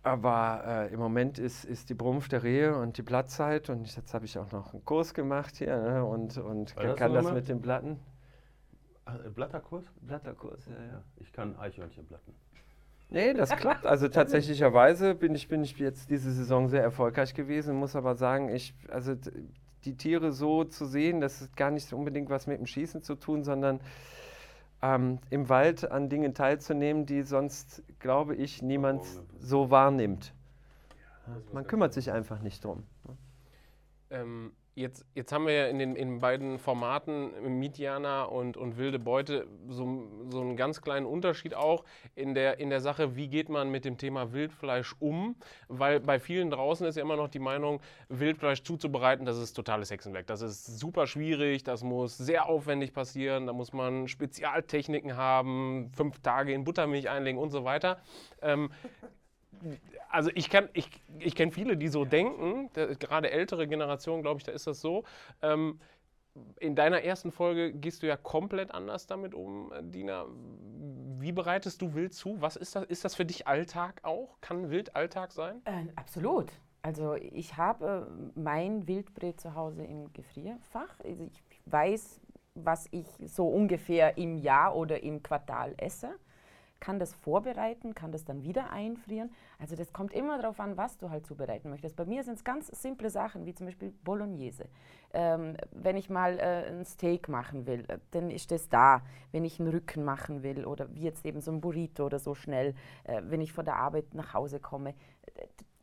Aber 0.02 0.62
äh, 0.66 0.94
im 0.94 0.98
Moment 0.98 1.38
ist, 1.38 1.64
ist 1.64 1.90
die 1.90 1.94
Brumpf 1.94 2.28
der 2.28 2.42
Rehe 2.42 2.74
und 2.76 2.96
die 2.96 3.02
Blattzeit 3.02 3.68
und 3.68 3.94
jetzt 3.94 4.14
habe 4.14 4.24
ich 4.24 4.38
auch 4.38 4.50
noch 4.50 4.72
einen 4.72 4.84
Kurs 4.84 5.12
gemacht 5.12 5.56
hier 5.56 5.76
ne, 5.76 6.04
und, 6.04 6.38
und 6.38 6.74
kann, 6.74 6.86
das 6.86 6.96
kann 6.96 7.12
das 7.12 7.32
mit 7.32 7.48
den 7.48 7.60
Blatten. 7.60 8.00
Ah, 9.04 9.16
äh, 9.16 9.28
Blatterkurs? 9.28 9.84
Blatterkurs, 10.00 10.66
ja, 10.66 10.84
ja. 10.92 11.02
Ich 11.16 11.32
kann 11.32 11.54
Eichhörnchenblatten. 11.58 12.34
Nee, 13.10 13.34
das 13.34 13.50
klappt. 13.50 13.86
Also 13.86 14.08
tatsächlicherweise 14.08 15.14
bin 15.14 15.34
ich, 15.34 15.48
bin 15.48 15.64
ich 15.64 15.76
jetzt 15.78 16.10
diese 16.10 16.32
Saison 16.32 16.68
sehr 16.68 16.82
erfolgreich 16.82 17.34
gewesen, 17.34 17.76
muss 17.76 17.96
aber 17.96 18.14
sagen, 18.14 18.48
ich, 18.48 18.74
also 18.88 19.14
die 19.84 19.96
Tiere 19.96 20.32
so 20.32 20.64
zu 20.64 20.86
sehen, 20.86 21.20
das 21.20 21.42
ist 21.42 21.56
gar 21.56 21.70
nicht 21.70 21.92
unbedingt 21.92 22.30
was 22.30 22.46
mit 22.46 22.58
dem 22.58 22.66
Schießen 22.66 23.02
zu 23.02 23.16
tun, 23.16 23.42
sondern 23.42 23.80
ähm, 24.82 25.18
im 25.30 25.48
Wald 25.48 25.90
an 25.90 26.08
Dingen 26.08 26.34
teilzunehmen, 26.34 27.04
die 27.04 27.22
sonst, 27.22 27.82
glaube 27.98 28.36
ich, 28.36 28.62
niemand 28.62 29.02
so 29.38 29.70
wahrnimmt. 29.70 30.32
Man 31.52 31.66
kümmert 31.66 31.92
sich 31.92 32.12
einfach 32.12 32.40
nicht 32.40 32.64
drum. 32.64 32.84
Ähm, 34.10 34.52
jetzt, 34.74 35.04
jetzt 35.14 35.32
haben 35.32 35.46
wir 35.46 35.54
ja 35.54 35.66
in 35.66 35.78
den 35.78 35.96
in 35.96 36.20
beiden 36.20 36.58
Formaten 36.58 37.58
Mietjana 37.58 38.24
und, 38.24 38.56
und 38.56 38.76
Wilde 38.78 38.98
Beute 38.98 39.46
so, 39.68 40.08
so 40.28 40.40
einen 40.40 40.56
ganz 40.56 40.80
kleinen 40.80 41.06
Unterschied 41.06 41.54
auch 41.54 41.84
in 42.14 42.34
der, 42.34 42.58
in 42.58 42.70
der 42.70 42.80
Sache, 42.80 43.16
wie 43.16 43.28
geht 43.28 43.48
man 43.48 43.70
mit 43.70 43.84
dem 43.84 43.98
Thema 43.98 44.32
Wildfleisch 44.32 44.94
um? 44.98 45.36
Weil 45.68 46.00
bei 46.00 46.18
vielen 46.18 46.50
draußen 46.50 46.86
ist 46.86 46.96
ja 46.96 47.02
immer 47.02 47.16
noch 47.16 47.28
die 47.28 47.38
Meinung, 47.38 47.80
Wildfleisch 48.08 48.62
zuzubereiten, 48.62 49.26
das 49.26 49.38
ist 49.38 49.54
totales 49.54 49.90
Hexenwerk. 49.90 50.26
Das 50.26 50.42
ist 50.42 50.78
super 50.78 51.06
schwierig, 51.06 51.64
das 51.64 51.82
muss 51.82 52.16
sehr 52.16 52.46
aufwendig 52.46 52.92
passieren, 52.92 53.46
da 53.46 53.52
muss 53.52 53.72
man 53.72 54.08
Spezialtechniken 54.08 55.16
haben, 55.16 55.90
fünf 55.94 56.20
Tage 56.20 56.52
in 56.52 56.64
Buttermilch 56.64 57.08
einlegen 57.08 57.38
und 57.38 57.50
so 57.50 57.64
weiter. 57.64 58.00
Ähm, 58.42 58.70
also 60.08 60.30
ich, 60.34 60.50
kann, 60.50 60.68
ich, 60.72 60.88
ich 61.18 61.34
kenne 61.34 61.52
viele, 61.52 61.76
die 61.76 61.88
so 61.88 62.04
denken, 62.04 62.70
da, 62.74 62.86
gerade 62.86 63.30
ältere 63.30 63.66
Generationen, 63.68 64.22
glaube 64.22 64.38
ich, 64.38 64.44
da 64.44 64.52
ist 64.52 64.66
das 64.66 64.80
so. 64.80 65.04
Ähm, 65.42 65.80
in 66.58 66.76
deiner 66.76 67.02
ersten 67.02 67.32
Folge 67.32 67.72
gehst 67.72 68.02
du 68.02 68.06
ja 68.06 68.16
komplett 68.16 68.72
anders 68.72 69.06
damit 69.06 69.34
um, 69.34 69.72
Dina. 69.82 70.26
Wie 71.18 71.32
bereitest 71.32 71.82
du 71.82 71.94
Wild 71.94 72.14
zu? 72.14 72.40
Was 72.40 72.56
ist 72.56 72.76
das? 72.76 72.84
Ist 72.84 73.04
das 73.04 73.14
für 73.14 73.24
dich 73.24 73.46
Alltag 73.46 74.00
auch? 74.04 74.40
Kann 74.40 74.70
Wild 74.70 74.94
Alltag 74.94 75.32
sein? 75.32 75.60
Äh, 75.64 75.86
absolut. 75.96 76.52
Also 76.82 77.14
ich 77.14 77.56
habe 77.56 78.06
äh, 78.08 78.40
mein 78.40 78.86
Wildbret 78.86 79.40
zu 79.40 79.54
Hause 79.54 79.84
im 79.84 80.12
Gefrierfach. 80.12 81.00
Also 81.04 81.24
ich 81.24 81.42
weiß, 81.66 82.20
was 82.54 82.86
ich 82.90 83.06
so 83.26 83.46
ungefähr 83.46 84.16
im 84.16 84.38
Jahr 84.38 84.74
oder 84.76 85.02
im 85.02 85.22
Quartal 85.22 85.74
esse. 85.76 86.14
Kann 86.80 86.98
das 86.98 87.14
vorbereiten, 87.14 87.94
kann 87.94 88.10
das 88.10 88.24
dann 88.24 88.42
wieder 88.42 88.70
einfrieren. 88.70 89.30
Also 89.58 89.76
das 89.76 89.92
kommt 89.92 90.12
immer 90.12 90.40
darauf 90.40 90.58
an, 90.60 90.76
was 90.76 90.96
du 90.96 91.10
halt 91.10 91.26
zubereiten 91.26 91.70
möchtest. 91.70 91.94
Bei 91.94 92.06
mir 92.06 92.24
sind 92.24 92.34
es 92.34 92.44
ganz 92.44 92.68
simple 92.68 93.10
Sachen, 93.10 93.44
wie 93.46 93.54
zum 93.54 93.66
Beispiel 93.66 93.92
Bolognese. 94.02 94.64
Ähm, 95.12 95.56
wenn 95.72 95.96
ich 95.96 96.08
mal 96.08 96.38
äh, 96.38 96.70
ein 96.70 96.84
Steak 96.84 97.28
machen 97.28 97.66
will, 97.66 97.84
äh, 97.88 97.98
dann 98.12 98.30
ist 98.30 98.50
das 98.50 98.68
da. 98.68 99.02
Wenn 99.30 99.44
ich 99.44 99.60
einen 99.60 99.68
Rücken 99.68 100.04
machen 100.04 100.42
will 100.42 100.64
oder 100.64 100.92
wie 100.94 101.02
jetzt 101.02 101.24
eben 101.26 101.40
so 101.40 101.52
ein 101.52 101.60
Burrito 101.60 102.06
oder 102.06 102.18
so 102.18 102.34
schnell, 102.34 102.74
äh, 103.04 103.20
wenn 103.24 103.40
ich 103.40 103.52
von 103.52 103.64
der 103.64 103.76
Arbeit 103.76 104.14
nach 104.14 104.32
Hause 104.34 104.58
komme. 104.58 104.94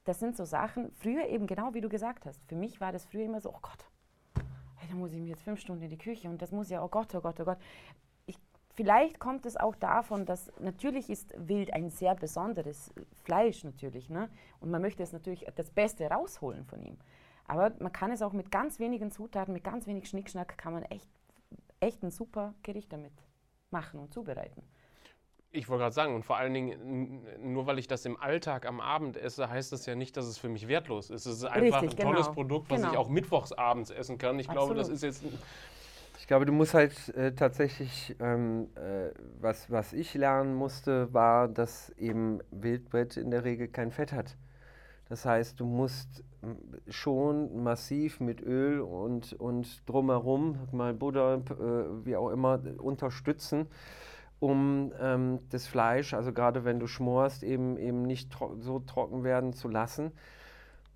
Das 0.05 0.19
sind 0.19 0.35
so 0.35 0.45
Sachen, 0.45 0.91
früher 0.93 1.27
eben 1.27 1.47
genau 1.47 1.73
wie 1.73 1.81
du 1.81 1.89
gesagt 1.89 2.25
hast. 2.25 2.41
Für 2.47 2.55
mich 2.55 2.81
war 2.81 2.91
das 2.91 3.05
früher 3.05 3.25
immer 3.25 3.41
so, 3.41 3.49
oh 3.49 3.59
Gott, 3.61 3.85
da 4.89 4.95
muss 4.95 5.11
ich 5.13 5.19
mir 5.19 5.27
jetzt 5.27 5.43
fünf 5.43 5.59
Stunden 5.59 5.83
in 5.83 5.89
die 5.89 5.97
Küche 5.97 6.29
und 6.29 6.41
das 6.41 6.51
muss 6.51 6.69
ja, 6.69 6.83
oh 6.83 6.87
Gott, 6.87 7.13
oh 7.15 7.21
Gott, 7.21 7.39
oh 7.39 7.45
Gott. 7.45 7.57
Ich 8.77 8.83
vielleicht 8.85 9.19
kommt 9.19 9.45
es 9.47 9.57
auch 9.57 9.75
davon, 9.75 10.25
dass 10.25 10.51
natürlich 10.59 11.09
ist 11.09 11.33
Wild 11.35 11.73
ein 11.73 11.89
sehr 11.89 12.13
besonderes 12.13 12.93
Fleisch 13.23 13.63
natürlich. 13.63 14.09
Ne? 14.09 14.29
Und 14.59 14.69
man 14.69 14.81
möchte 14.83 15.01
es 15.01 15.11
natürlich 15.11 15.45
das 15.55 15.71
Beste 15.71 16.07
rausholen 16.07 16.63
von 16.65 16.83
ihm. 16.83 16.97
Aber 17.47 17.73
man 17.79 17.91
kann 17.91 18.11
es 18.11 18.21
auch 18.21 18.33
mit 18.33 18.51
ganz 18.51 18.79
wenigen 18.79 19.09
Zutaten, 19.09 19.53
mit 19.53 19.63
ganz 19.63 19.87
wenig 19.87 20.07
Schnickschnack, 20.07 20.57
kann 20.57 20.73
man 20.73 20.83
echt, 20.83 21.09
echt 21.79 22.03
ein 22.03 22.11
super 22.11 22.53
Gericht 22.61 22.93
damit 22.93 23.13
machen 23.71 23.99
und 23.99 24.13
zubereiten. 24.13 24.61
Ich 25.49 25.69
wollte 25.69 25.83
gerade 25.83 25.95
sagen, 25.95 26.13
und 26.13 26.23
vor 26.23 26.37
allen 26.37 26.53
Dingen, 26.53 27.25
nur 27.53 27.65
weil 27.65 27.79
ich 27.79 27.87
das 27.87 28.05
im 28.05 28.19
Alltag 28.19 28.67
am 28.67 28.79
Abend 28.81 29.17
esse, 29.17 29.49
heißt 29.49 29.71
das 29.71 29.85
ja 29.85 29.95
nicht, 29.95 30.17
dass 30.17 30.25
es 30.25 30.37
für 30.37 30.49
mich 30.49 30.67
wertlos 30.67 31.09
ist. 31.09 31.25
Es 31.25 31.37
ist 31.37 31.45
einfach 31.45 31.81
Richtig, 31.81 31.99
ein 31.99 32.05
tolles 32.05 32.25
genau. 32.27 32.33
Produkt, 32.33 32.69
was 32.69 32.81
Genau. 32.81 32.91
ich 32.91 32.97
auch 32.97 33.09
mittwochs 33.09 33.53
abends 33.53 33.89
essen 33.89 34.17
kann. 34.17 34.37
Ich 34.37 34.47
glaube, 34.49 34.75
das 34.75 34.89
Absolut. 34.89 35.13
ist 35.13 35.23
jetzt. 35.23 35.33
Ich 36.27 36.29
glaube, 36.29 36.45
du 36.45 36.51
musst 36.51 36.73
halt 36.73 37.07
äh, 37.15 37.31
tatsächlich, 37.31 38.13
ähm, 38.19 38.67
äh, 38.75 39.11
was, 39.39 39.71
was 39.71 39.93
ich 39.93 40.13
lernen 40.13 40.55
musste, 40.55 41.13
war, 41.13 41.47
dass 41.47 41.89
eben 41.91 42.41
Wildbret 42.51 43.15
in 43.15 43.31
der 43.31 43.45
Regel 43.45 43.69
kein 43.69 43.93
Fett 43.93 44.11
hat. 44.11 44.35
Das 45.07 45.23
heißt, 45.23 45.57
du 45.57 45.65
musst 45.65 46.25
schon 46.89 47.63
massiv 47.63 48.19
mit 48.19 48.41
Öl 48.41 48.81
und, 48.81 49.39
und 49.39 49.89
drumherum, 49.89 50.57
mal 50.73 50.93
Butter, 50.93 51.35
äh, 51.49 52.05
wie 52.05 52.17
auch 52.17 52.31
immer, 52.31 52.59
unterstützen, 52.77 53.67
um 54.41 54.91
ähm, 54.99 55.39
das 55.51 55.65
Fleisch, 55.65 56.13
also 56.13 56.33
gerade 56.33 56.65
wenn 56.65 56.81
du 56.81 56.87
schmorst, 56.87 57.41
eben, 57.41 57.77
eben 57.77 58.01
nicht 58.01 58.33
tro 58.33 58.53
so 58.59 58.79
trocken 58.79 59.23
werden 59.23 59.53
zu 59.53 59.69
lassen. 59.69 60.11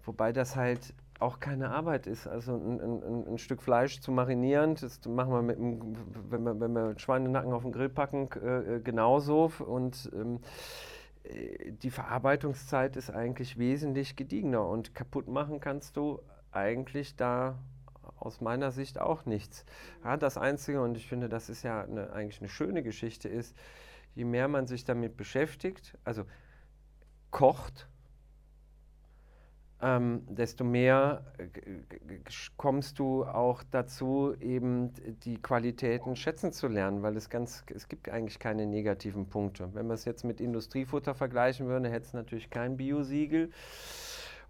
Wobei 0.04 0.34
das 0.34 0.58
halt 0.58 0.94
auch 1.21 1.39
keine 1.39 1.69
Arbeit 1.71 2.07
ist. 2.07 2.27
Also 2.27 2.55
ein, 2.55 2.79
ein, 2.81 3.27
ein- 3.27 3.38
Stück 3.38 3.62
Fleisch 3.62 4.01
zu 4.01 4.12
marinieren, 4.12 4.75
das 4.75 5.05
machen 5.05 5.31
wir 5.31 5.41
mit 5.41 5.57
dem, 5.57 5.95
wenn 6.29 6.43
wir, 6.43 6.60
wenn 6.60 6.73
wir 6.73 6.97
Schweinenacken 6.97 7.53
auf 7.53 7.63
den 7.63 7.71
Grill 7.71 7.89
packen, 7.89 8.29
äh, 8.41 8.79
genauso. 8.84 9.51
Und 9.60 10.10
ähm, 10.13 10.39
äh, 11.23 11.71
die 11.71 11.91
Verarbeitungszeit 11.91 12.95
ist 12.95 13.10
eigentlich 13.12 13.57
wesentlich 13.57 14.15
gediegener 14.15 14.67
und 14.67 14.95
kaputt 14.95 15.27
machen 15.27 15.60
kannst 15.60 15.97
du 15.97 16.19
eigentlich 16.51 17.15
da 17.15 17.57
aus 18.17 18.41
meiner 18.41 18.71
Sicht 18.71 18.99
auch 18.99 19.25
nichts. 19.25 19.65
Ja, 20.03 20.17
das 20.17 20.38
Einzige, 20.38 20.81
und 20.81 20.97
ich 20.97 21.07
finde, 21.07 21.29
das 21.29 21.49
ist 21.49 21.63
ja 21.63 21.84
eine, 21.84 22.13
eigentlich 22.13 22.39
eine 22.39 22.49
schöne 22.49 22.84
Geschichte, 22.84 23.29
ist, 23.29 23.55
je 24.13 24.25
mehr 24.25 24.47
man 24.47 24.67
sich 24.67 24.84
damit 24.86 25.17
beschäftigt, 25.17 25.97
also 26.03 26.23
kocht, 27.31 27.88
ähm, 29.82 30.24
desto 30.28 30.63
mehr 30.63 31.26
äh, 31.38 31.48
kommst 32.58 33.00
du 33.00 33.24
auch 33.26 33.63
dazu, 33.72 34.34
eben 34.39 34.94
die 35.24 35.41
Qualitäten 35.41 36.15
schätzen 36.15 36.52
zu 36.52 36.67
lernen, 36.67 37.02
weil 37.02 37.17
es 37.17 37.30
ganz, 37.30 37.63
es 37.74 37.88
gibt 37.88 38.10
eigentlich 38.10 38.39
keine 38.39 38.65
negativen 38.67 39.28
Punkte. 39.28 39.70
Wenn 39.74 39.88
wir 39.88 39.94
es 39.94 40.06
jetzt 40.06 40.24
mit 40.24 40.39
Industriefutter 40.39 41.15
vergleichen 41.15 41.67
würden, 41.67 41.86
hätte 41.86 42.06
es 42.06 42.13
natürlich 42.13 42.50
kein 42.50 42.78
Biosiegel. 42.78 43.52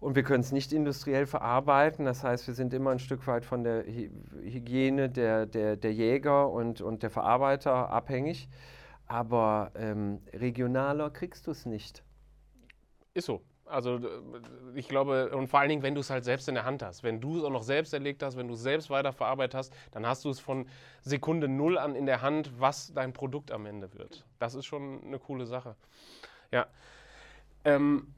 Und 0.00 0.16
wir 0.16 0.24
können 0.24 0.40
es 0.40 0.50
nicht 0.50 0.72
industriell 0.72 1.26
verarbeiten. 1.26 2.04
Das 2.04 2.24
heißt, 2.24 2.48
wir 2.48 2.54
sind 2.54 2.74
immer 2.74 2.90
ein 2.90 2.98
Stück 2.98 3.24
weit 3.28 3.44
von 3.44 3.62
der 3.62 3.84
Hy- 3.84 4.10
Hygiene 4.42 5.08
der, 5.08 5.46
der, 5.46 5.76
der 5.76 5.92
Jäger 5.92 6.50
und, 6.50 6.80
und 6.80 7.04
der 7.04 7.10
Verarbeiter 7.10 7.88
abhängig. 7.90 8.48
Aber 9.06 9.70
ähm, 9.76 10.20
regionaler 10.32 11.10
kriegst 11.10 11.46
du 11.46 11.52
es 11.52 11.66
nicht. 11.66 12.02
Ist 13.14 13.26
so. 13.26 13.42
Also 13.64 13.96
äh, 13.96 14.00
ich 14.74 14.88
glaube, 14.88 15.30
und 15.30 15.48
vor 15.48 15.60
allen 15.60 15.68
Dingen, 15.68 15.82
wenn 15.82 15.94
du 15.94 16.00
es 16.00 16.10
halt 16.10 16.24
selbst 16.24 16.48
in 16.48 16.54
der 16.54 16.64
Hand 16.64 16.82
hast, 16.82 17.02
wenn 17.02 17.20
du 17.20 17.38
es 17.38 17.44
auch 17.44 17.50
noch 17.50 17.62
selbst 17.62 17.92
erlegt 17.94 18.22
hast, 18.22 18.36
wenn 18.36 18.48
du 18.48 18.54
es 18.54 18.62
selbst 18.62 18.90
weiterverarbeitet 18.90 19.54
hast, 19.54 19.74
dann 19.92 20.06
hast 20.06 20.24
du 20.24 20.30
es 20.30 20.40
von 20.40 20.66
Sekunde 21.02 21.48
null 21.48 21.78
an 21.78 21.94
in 21.94 22.06
der 22.06 22.22
Hand, 22.22 22.60
was 22.60 22.92
dein 22.92 23.12
Produkt 23.12 23.50
am 23.50 23.66
Ende 23.66 23.94
wird. 23.94 24.26
Das 24.38 24.54
ist 24.54 24.66
schon 24.66 25.02
eine 25.04 25.18
coole 25.18 25.46
Sache. 25.46 25.76
Ja. 26.50 26.66
Ähm, 27.64 28.14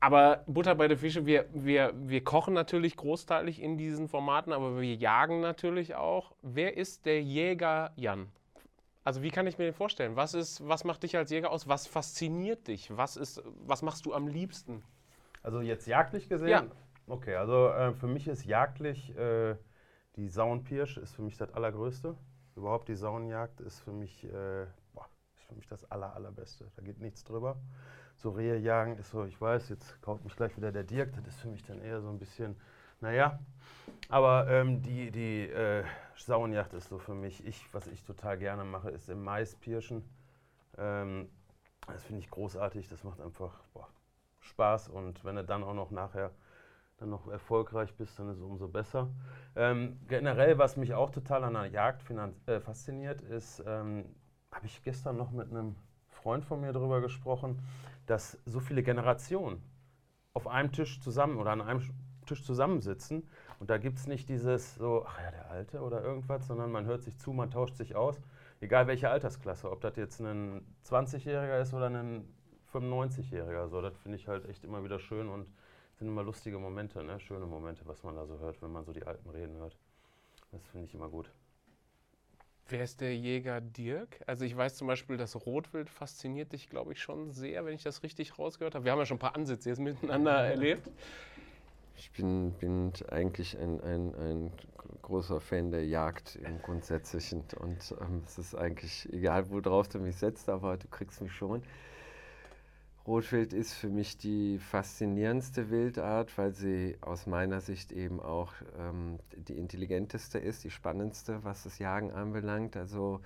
aber 0.00 0.42
Butter 0.48 0.74
bei 0.74 0.88
der 0.88 0.98
Fische, 0.98 1.26
wir, 1.26 1.46
wir, 1.52 1.92
wir 1.94 2.24
kochen 2.24 2.54
natürlich 2.54 2.96
großteilig 2.96 3.62
in 3.62 3.76
diesen 3.76 4.08
Formaten, 4.08 4.52
aber 4.52 4.80
wir 4.80 4.94
jagen 4.96 5.40
natürlich 5.40 5.94
auch. 5.94 6.32
Wer 6.42 6.76
ist 6.76 7.06
der 7.06 7.22
Jäger 7.22 7.92
Jan? 7.94 8.28
Also 9.04 9.22
wie 9.22 9.30
kann 9.30 9.46
ich 9.46 9.58
mir 9.58 9.64
den 9.64 9.74
vorstellen? 9.74 10.16
Was, 10.16 10.34
ist, 10.34 10.66
was 10.66 10.84
macht 10.84 11.02
dich 11.02 11.16
als 11.16 11.30
Jäger 11.30 11.50
aus? 11.50 11.66
Was 11.66 11.86
fasziniert 11.86 12.68
dich? 12.68 12.96
Was, 12.96 13.16
ist, 13.16 13.42
was 13.66 13.82
machst 13.82 14.06
du 14.06 14.14
am 14.14 14.28
liebsten? 14.28 14.82
Also 15.42 15.60
jetzt 15.60 15.86
jagdlich 15.86 16.28
gesehen? 16.28 16.48
Ja. 16.48 16.64
Okay, 17.08 17.34
also 17.34 17.68
äh, 17.68 17.92
für 17.94 18.06
mich 18.06 18.28
ist 18.28 18.44
jagdlich 18.44 19.16
äh, 19.16 19.56
die 20.16 20.28
Sauenpirsch 20.28 20.98
ist 20.98 21.14
für 21.14 21.22
mich 21.22 21.36
das 21.36 21.52
Allergrößte. 21.52 22.14
Überhaupt 22.54 22.88
die 22.88 22.94
Saunenjagd 22.94 23.60
ist 23.60 23.80
für 23.80 23.92
mich, 23.92 24.24
äh, 24.24 24.66
boah, 24.92 25.08
ist 25.34 25.44
für 25.46 25.54
mich 25.54 25.66
das 25.66 25.90
Aller, 25.90 26.14
Allerbeste. 26.14 26.70
Da 26.76 26.82
geht 26.82 27.00
nichts 27.00 27.24
drüber. 27.24 27.56
So 28.16 28.30
Rehe 28.30 28.58
jagen 28.58 28.98
ist 28.98 29.10
so, 29.10 29.24
ich 29.24 29.40
weiß, 29.40 29.70
jetzt 29.70 30.00
kaut 30.02 30.22
mich 30.22 30.36
gleich 30.36 30.56
wieder 30.56 30.70
der 30.70 30.84
Dirk, 30.84 31.12
das 31.14 31.26
ist 31.26 31.40
für 31.40 31.48
mich 31.48 31.64
dann 31.64 31.80
eher 31.80 32.02
so 32.02 32.10
ein 32.10 32.18
bisschen, 32.18 32.56
naja. 33.00 33.40
Aber 34.10 34.48
ähm, 34.48 34.82
die, 34.82 35.10
die 35.10 35.50
Sauenjagd 36.16 36.74
ist 36.74 36.88
so 36.88 36.98
für 36.98 37.14
mich, 37.14 37.44
ich, 37.46 37.72
was 37.72 37.86
ich 37.86 38.02
total 38.04 38.38
gerne 38.38 38.64
mache, 38.64 38.90
ist 38.90 39.08
im 39.08 39.22
Mais 39.22 39.54
pirschen. 39.56 40.02
Ähm, 40.78 41.28
das 41.86 42.04
finde 42.04 42.20
ich 42.20 42.30
großartig, 42.30 42.88
das 42.88 43.04
macht 43.04 43.20
einfach 43.20 43.52
boah, 43.74 43.88
Spaß 44.40 44.88
und 44.88 45.24
wenn 45.24 45.36
du 45.36 45.44
dann 45.44 45.64
auch 45.64 45.74
noch 45.74 45.90
nachher 45.90 46.30
dann 46.98 47.10
noch 47.10 47.28
erfolgreich 47.28 47.94
bist, 47.94 48.18
dann 48.18 48.28
ist 48.30 48.38
es 48.38 48.42
umso 48.42 48.68
besser. 48.68 49.08
Ähm, 49.56 49.98
generell, 50.08 50.58
was 50.58 50.76
mich 50.76 50.94
auch 50.94 51.10
total 51.10 51.44
an 51.44 51.54
der 51.54 51.66
Jagd 51.66 52.02
äh, 52.46 52.60
fasziniert, 52.60 53.20
ist, 53.22 53.62
ähm, 53.66 54.04
habe 54.52 54.66
ich 54.66 54.82
gestern 54.84 55.16
noch 55.16 55.32
mit 55.32 55.50
einem 55.50 55.76
Freund 56.08 56.44
von 56.44 56.60
mir 56.60 56.72
darüber 56.72 57.00
gesprochen, 57.00 57.60
dass 58.06 58.38
so 58.46 58.60
viele 58.60 58.82
Generationen 58.82 59.62
auf 60.34 60.46
einem 60.46 60.72
Tisch 60.72 61.00
zusammen 61.00 61.38
oder 61.38 61.50
an 61.52 61.60
einem 61.60 61.80
Sch- 61.80 61.92
Tisch 62.26 62.44
zusammensitzen 62.44 63.28
und 63.62 63.70
da 63.70 63.78
gibt 63.78 63.96
es 63.96 64.08
nicht 64.08 64.28
dieses 64.28 64.74
so, 64.74 65.04
ach 65.06 65.20
ja, 65.20 65.30
der 65.30 65.48
Alte 65.48 65.82
oder 65.82 66.02
irgendwas, 66.02 66.48
sondern 66.48 66.72
man 66.72 66.84
hört 66.84 67.04
sich 67.04 67.16
zu, 67.16 67.32
man 67.32 67.48
tauscht 67.48 67.76
sich 67.76 67.94
aus, 67.94 68.20
egal 68.60 68.88
welche 68.88 69.08
Altersklasse, 69.08 69.70
ob 69.70 69.80
das 69.82 69.94
jetzt 69.94 70.18
ein 70.18 70.66
20-Jähriger 70.84 71.60
ist 71.60 71.72
oder 71.72 71.86
ein 71.86 72.26
95-Jähriger. 72.72 73.68
So, 73.68 73.80
das 73.80 73.96
finde 73.98 74.18
ich 74.18 74.26
halt 74.26 74.48
echt 74.48 74.64
immer 74.64 74.82
wieder 74.82 74.98
schön 74.98 75.28
und 75.28 75.46
sind 75.94 76.08
immer 76.08 76.24
lustige 76.24 76.58
Momente, 76.58 77.04
ne? 77.04 77.20
schöne 77.20 77.46
Momente, 77.46 77.86
was 77.86 78.02
man 78.02 78.16
da 78.16 78.26
so 78.26 78.36
hört, 78.40 78.60
wenn 78.62 78.72
man 78.72 78.84
so 78.84 78.92
die 78.92 79.04
alten 79.04 79.30
Reden 79.30 79.54
hört. 79.58 79.78
Das 80.50 80.66
finde 80.66 80.86
ich 80.86 80.94
immer 80.94 81.08
gut. 81.08 81.30
Wer 82.66 82.82
ist 82.82 83.00
der 83.00 83.16
Jäger 83.16 83.60
Dirk? 83.60 84.24
Also 84.26 84.44
ich 84.44 84.56
weiß 84.56 84.74
zum 84.74 84.88
Beispiel, 84.88 85.16
das 85.16 85.46
Rotwild 85.46 85.88
fasziniert 85.88 86.52
dich, 86.52 86.68
glaube 86.68 86.94
ich, 86.94 87.00
schon 87.00 87.30
sehr, 87.30 87.64
wenn 87.64 87.76
ich 87.76 87.84
das 87.84 88.02
richtig 88.02 88.40
rausgehört 88.40 88.74
habe. 88.74 88.84
Wir 88.84 88.90
haben 88.90 88.98
ja 88.98 89.06
schon 89.06 89.18
ein 89.18 89.20
paar 89.20 89.36
Ansätze 89.36 89.68
jetzt 89.68 89.78
miteinander 89.78 90.32
erlebt. 90.46 90.90
Ich 91.96 92.10
bin, 92.12 92.52
bin 92.52 92.92
eigentlich 93.10 93.58
ein, 93.58 93.80
ein, 93.80 94.14
ein 94.14 94.52
großer 95.02 95.40
Fan 95.40 95.70
der 95.70 95.86
Jagd 95.86 96.36
im 96.36 96.60
Grundsätzlichen. 96.62 97.44
Und 97.58 97.94
ähm, 98.00 98.22
es 98.26 98.38
ist 98.38 98.54
eigentlich 98.54 99.12
egal, 99.12 99.50
worauf 99.50 99.88
du 99.88 99.98
mich 99.98 100.16
setzt, 100.16 100.48
aber 100.48 100.76
du 100.76 100.88
kriegst 100.88 101.20
mich 101.20 101.32
schon. 101.32 101.62
Rotwild 103.06 103.52
ist 103.52 103.74
für 103.74 103.88
mich 103.88 104.16
die 104.16 104.58
faszinierendste 104.58 105.70
Wildart, 105.70 106.38
weil 106.38 106.52
sie 106.54 106.96
aus 107.00 107.26
meiner 107.26 107.60
Sicht 107.60 107.90
eben 107.90 108.20
auch 108.20 108.52
ähm, 108.78 109.18
die 109.36 109.58
intelligenteste 109.58 110.38
ist, 110.38 110.62
die 110.62 110.70
spannendste, 110.70 111.42
was 111.42 111.64
das 111.64 111.80
Jagen 111.80 112.12
anbelangt. 112.12 112.76
Also 112.76 113.20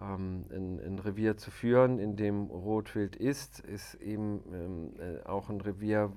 ähm, 0.00 0.44
ein, 0.50 0.80
ein 0.80 0.98
Revier 0.98 1.36
zu 1.36 1.50
führen, 1.50 1.98
in 1.98 2.16
dem 2.16 2.46
Rotwild 2.46 3.16
ist, 3.16 3.60
ist 3.60 3.94
eben 3.94 4.40
ähm, 4.52 4.92
äh, 4.98 5.26
auch 5.26 5.48
ein 5.48 5.60
Revier, 5.60 6.12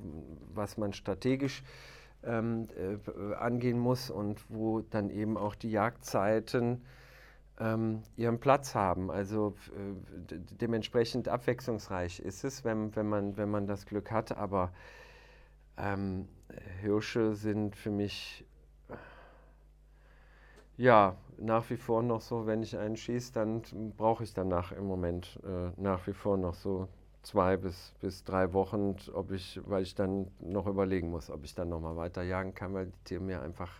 was 0.54 0.78
man 0.78 0.94
strategisch 0.94 1.64
ähm, 2.24 2.68
äh, 2.78 3.36
angehen 3.36 3.80
muss 3.80 4.10
und 4.10 4.44
wo 4.50 4.82
dann 4.82 5.10
eben 5.10 5.38
auch 5.38 5.56
die 5.56 5.72
Jagdzeiten 5.72 6.84
ähm, 7.60 8.02
ihren 8.18 8.40
Platz 8.40 8.76
haben. 8.76 9.12
Also 9.12 9.56
äh, 9.76 10.32
de- 10.32 10.40
dementsprechend 10.60 11.28
abwechslungsreich 11.28 12.20
ist 12.20 12.44
es, 12.44 12.64
wenn, 12.64 12.96
wenn, 12.96 13.08
man, 13.08 13.38
wenn 13.38 13.50
man 13.50 13.68
das 13.68 13.86
Glück 13.86 14.12
hat. 14.12 14.38
Aber 14.38 14.72
ähm, 15.78 16.28
Hirsche 16.82 17.36
sind 17.36 17.76
für 17.76 17.92
mich 17.92 18.46
ja 20.78 21.16
nach 21.38 21.70
wie 21.70 21.78
vor 21.78 22.04
noch 22.04 22.22
so, 22.22 22.46
wenn 22.46 22.64
ich 22.64 22.78
einen 22.78 22.98
schieße, 22.98 23.34
dann 23.34 23.62
brauche 23.98 24.24
ich 24.24 24.34
danach 24.34 24.72
im 24.72 24.86
Moment 24.86 25.40
äh, 25.44 25.70
nach 25.80 26.06
wie 26.08 26.14
vor 26.14 26.38
noch 26.38 26.54
so 26.54 26.88
zwei 27.24 27.58
bis, 27.58 27.94
bis 28.02 28.24
drei 28.24 28.54
Wochen, 28.54 28.96
ob 29.14 29.32
ich, 29.32 29.60
weil 29.66 29.84
ich 29.84 29.96
dann 29.96 30.28
noch 30.40 30.68
überlegen 30.68 31.10
muss, 31.10 31.30
ob 31.30 31.44
ich 31.44 31.56
dann 31.56 31.70
nochmal 31.70 31.96
weiterjagen 31.96 32.54
kann, 32.54 32.74
weil 32.74 32.88
die 32.88 33.04
Tiere 33.04 33.22
mir 33.22 33.42
einfach 33.42 33.72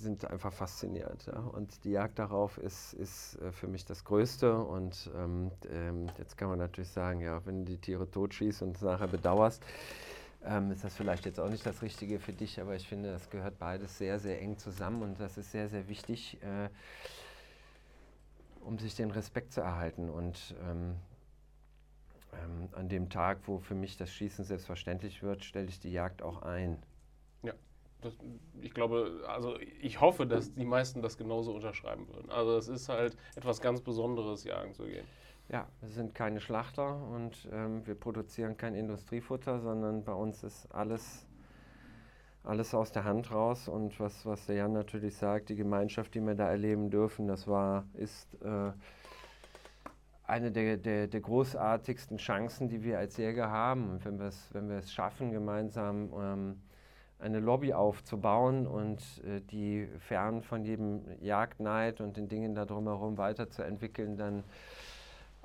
sind 0.00 0.24
einfach 0.24 0.52
fasziniert. 0.52 1.26
Ja? 1.26 1.40
Und 1.40 1.84
die 1.84 1.90
Jagd 1.90 2.18
darauf 2.18 2.58
ist, 2.58 2.94
ist 2.94 3.36
äh, 3.40 3.52
für 3.52 3.68
mich 3.68 3.84
das 3.84 4.04
Größte. 4.04 4.58
Und 4.58 5.10
ähm, 5.16 5.50
ähm, 5.70 6.06
jetzt 6.18 6.36
kann 6.36 6.48
man 6.48 6.58
natürlich 6.58 6.90
sagen, 6.90 7.20
ja, 7.20 7.44
wenn 7.46 7.64
die 7.64 7.76
Tiere 7.76 8.10
totschießt 8.10 8.62
und 8.62 8.80
nachher 8.82 9.08
bedauerst, 9.08 9.62
ähm, 10.44 10.70
ist 10.70 10.84
das 10.84 10.94
vielleicht 10.96 11.26
jetzt 11.26 11.38
auch 11.38 11.50
nicht 11.50 11.64
das 11.66 11.82
Richtige 11.82 12.18
für 12.18 12.32
dich, 12.32 12.60
aber 12.60 12.74
ich 12.74 12.88
finde, 12.88 13.12
das 13.12 13.30
gehört 13.30 13.58
beides 13.58 13.98
sehr, 13.98 14.18
sehr 14.18 14.40
eng 14.40 14.58
zusammen 14.58 15.02
und 15.02 15.20
das 15.20 15.38
ist 15.38 15.50
sehr, 15.50 15.68
sehr 15.68 15.88
wichtig. 15.88 16.38
Äh, 16.42 16.68
um 18.60 18.78
sich 18.78 18.94
den 18.94 19.10
Respekt 19.10 19.52
zu 19.52 19.60
erhalten. 19.60 20.08
Und 20.08 20.54
ähm, 20.62 20.96
ähm, 22.32 22.68
an 22.72 22.88
dem 22.88 23.08
Tag, 23.10 23.40
wo 23.46 23.58
für 23.58 23.74
mich 23.74 23.96
das 23.96 24.12
Schießen 24.12 24.44
selbstverständlich 24.44 25.22
wird, 25.22 25.44
stelle 25.44 25.68
ich 25.68 25.80
die 25.80 25.92
Jagd 25.92 26.22
auch 26.22 26.42
ein. 26.42 26.82
Ja, 27.42 27.54
das, 28.00 28.14
ich 28.60 28.72
glaube, 28.72 29.24
also 29.26 29.58
ich 29.80 30.00
hoffe, 30.00 30.26
dass 30.26 30.54
die 30.54 30.64
meisten 30.64 31.02
das 31.02 31.16
genauso 31.16 31.54
unterschreiben 31.54 32.08
würden. 32.08 32.30
Also 32.30 32.56
es 32.56 32.68
ist 32.68 32.88
halt 32.88 33.16
etwas 33.34 33.60
ganz 33.60 33.80
Besonderes, 33.80 34.44
jagen 34.44 34.74
zu 34.74 34.84
gehen. 34.84 35.06
Ja, 35.52 35.66
wir 35.80 35.88
sind 35.88 36.14
keine 36.14 36.40
Schlachter 36.40 36.94
und 37.10 37.48
ähm, 37.52 37.84
wir 37.84 37.96
produzieren 37.96 38.56
kein 38.56 38.76
Industriefutter, 38.76 39.58
sondern 39.58 40.04
bei 40.04 40.12
uns 40.12 40.44
ist 40.44 40.72
alles, 40.72 41.26
alles 42.44 42.72
aus 42.72 42.92
der 42.92 43.02
Hand 43.02 43.32
raus. 43.32 43.66
Und 43.66 43.98
was, 43.98 44.24
was 44.24 44.46
der 44.46 44.54
Jan 44.54 44.72
natürlich 44.72 45.16
sagt, 45.16 45.48
die 45.48 45.56
Gemeinschaft, 45.56 46.14
die 46.14 46.20
wir 46.20 46.36
da 46.36 46.48
erleben 46.48 46.88
dürfen, 46.88 47.26
das 47.26 47.48
war, 47.48 47.84
ist 47.94 48.32
äh, 48.44 48.70
eine 50.22 50.52
der, 50.52 50.76
der, 50.76 51.08
der, 51.08 51.20
großartigsten 51.20 52.18
Chancen, 52.18 52.68
die 52.68 52.84
wir 52.84 53.00
als 53.00 53.16
Jäger 53.16 53.50
haben. 53.50 53.90
Und 53.90 54.04
wenn 54.04 54.20
wir 54.20 54.26
es, 54.26 54.50
wenn 54.52 54.80
schaffen, 54.84 55.32
gemeinsam 55.32 56.12
ähm, 56.16 56.62
eine 57.18 57.40
Lobby 57.40 57.72
aufzubauen 57.72 58.68
und 58.68 59.00
äh, 59.24 59.40
die 59.40 59.88
fern 59.98 60.42
von 60.42 60.64
jedem 60.64 61.02
Jagdneid 61.20 62.00
und 62.00 62.16
den 62.16 62.28
Dingen 62.28 62.54
da 62.54 62.66
drumherum 62.66 63.18
weiterzuentwickeln, 63.18 64.16
dann, 64.16 64.44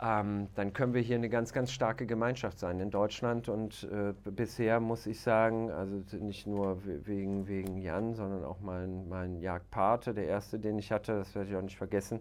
ähm, 0.01 0.47
dann 0.55 0.73
können 0.73 0.93
wir 0.93 1.01
hier 1.01 1.15
eine 1.15 1.29
ganz, 1.29 1.53
ganz 1.53 1.71
starke 1.71 2.05
Gemeinschaft 2.05 2.60
sein 2.60 2.79
in 2.79 2.91
Deutschland. 2.91 3.47
Und 3.47 3.88
äh, 3.91 4.13
bisher 4.31 4.79
muss 4.79 5.05
ich 5.05 5.21
sagen, 5.21 5.71
also 5.71 6.17
nicht 6.17 6.47
nur 6.47 6.79
wegen, 6.84 7.47
wegen 7.47 7.77
Jan, 7.77 8.13
sondern 8.13 8.43
auch 8.43 8.60
mein, 8.60 9.08
mein 9.08 9.39
Jagdpate, 9.39 10.13
der 10.13 10.27
erste, 10.27 10.60
den 10.60 10.77
ich 10.77 10.91
hatte, 10.91 11.13
das 11.13 11.34
werde 11.36 11.49
ich 11.49 11.55
auch 11.55 11.62
nicht 11.62 11.77
vergessen, 11.77 12.19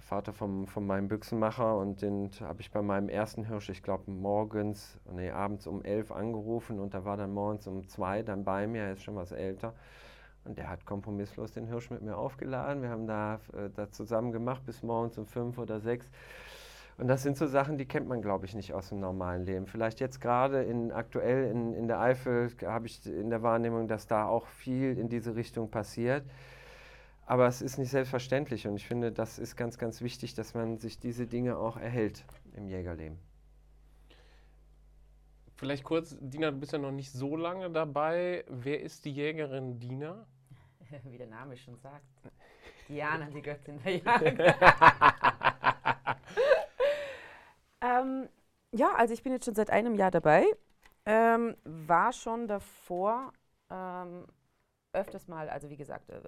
der 0.00 0.06
Vater 0.06 0.32
vom, 0.32 0.66
von 0.66 0.86
meinem 0.86 1.08
Büchsenmacher 1.08 1.76
und 1.76 2.00
den 2.00 2.30
habe 2.40 2.62
ich 2.62 2.70
bei 2.70 2.80
meinem 2.80 3.10
ersten 3.10 3.44
Hirsch, 3.44 3.68
ich 3.68 3.82
glaube 3.82 4.10
morgens, 4.10 4.98
nee, 5.12 5.30
abends 5.30 5.66
um 5.66 5.82
elf 5.84 6.10
angerufen 6.10 6.80
und 6.80 6.94
da 6.94 7.04
war 7.04 7.18
dann 7.18 7.34
morgens 7.34 7.66
um 7.66 7.86
zwei 7.86 8.22
dann 8.22 8.42
bei 8.42 8.66
mir, 8.66 8.82
er 8.82 8.92
ist 8.94 9.02
schon 9.02 9.16
was 9.16 9.30
älter. 9.30 9.74
Und 10.44 10.56
der 10.56 10.70
hat 10.70 10.86
kompromisslos 10.86 11.52
den 11.52 11.66
Hirsch 11.66 11.90
mit 11.90 12.00
mir 12.00 12.16
aufgeladen. 12.16 12.82
Wir 12.82 12.88
haben 12.88 13.06
da, 13.06 13.40
äh, 13.52 13.68
da 13.76 13.90
zusammen 13.90 14.32
gemacht 14.32 14.64
bis 14.64 14.82
morgens 14.82 15.18
um 15.18 15.26
fünf 15.26 15.58
oder 15.58 15.80
sechs. 15.80 16.08
Und 17.00 17.08
das 17.08 17.22
sind 17.22 17.38
so 17.38 17.46
Sachen, 17.46 17.78
die 17.78 17.86
kennt 17.86 18.08
man, 18.08 18.20
glaube 18.20 18.44
ich, 18.44 18.54
nicht 18.54 18.74
aus 18.74 18.90
dem 18.90 19.00
normalen 19.00 19.46
Leben. 19.46 19.66
Vielleicht 19.66 20.00
jetzt 20.00 20.20
gerade 20.20 20.64
in, 20.64 20.92
aktuell 20.92 21.50
in, 21.50 21.72
in 21.72 21.88
der 21.88 21.98
Eifel 21.98 22.50
habe 22.66 22.86
ich 22.88 23.06
in 23.06 23.30
der 23.30 23.42
Wahrnehmung, 23.42 23.88
dass 23.88 24.06
da 24.06 24.26
auch 24.26 24.46
viel 24.46 24.98
in 24.98 25.08
diese 25.08 25.34
Richtung 25.34 25.70
passiert. 25.70 26.28
Aber 27.24 27.46
es 27.46 27.62
ist 27.62 27.78
nicht 27.78 27.88
selbstverständlich 27.88 28.66
und 28.66 28.76
ich 28.76 28.86
finde, 28.86 29.12
das 29.12 29.38
ist 29.38 29.56
ganz, 29.56 29.78
ganz 29.78 30.02
wichtig, 30.02 30.34
dass 30.34 30.52
man 30.52 30.76
sich 30.76 30.98
diese 30.98 31.26
Dinge 31.26 31.56
auch 31.56 31.78
erhält 31.78 32.22
im 32.54 32.68
Jägerleben. 32.68 33.18
Vielleicht 35.56 35.84
kurz, 35.84 36.18
Dina, 36.20 36.50
du 36.50 36.58
bist 36.58 36.72
ja 36.72 36.78
noch 36.78 36.92
nicht 36.92 37.12
so 37.12 37.34
lange 37.34 37.70
dabei. 37.70 38.44
Wer 38.46 38.82
ist 38.82 39.06
die 39.06 39.12
Jägerin 39.12 39.80
Dina? 39.80 40.26
Wie 41.04 41.16
der 41.16 41.28
Name 41.28 41.56
schon 41.56 41.78
sagt. 41.78 42.04
Diana, 42.90 43.30
die 43.30 43.40
Göttin 43.40 43.80
der 43.82 43.96
Jagd. 43.96 44.54
ähm, 48.00 48.28
ja, 48.72 48.92
also 48.94 49.14
ich 49.14 49.22
bin 49.22 49.32
jetzt 49.32 49.44
schon 49.44 49.54
seit 49.54 49.70
einem 49.70 49.94
Jahr 49.94 50.10
dabei. 50.10 50.44
Ähm, 51.06 51.56
war 51.64 52.12
schon 52.12 52.46
davor 52.46 53.32
ähm, 53.70 54.26
öfters 54.92 55.28
mal, 55.28 55.48
also 55.48 55.70
wie 55.70 55.76
gesagt, 55.76 56.10
äh, 56.10 56.20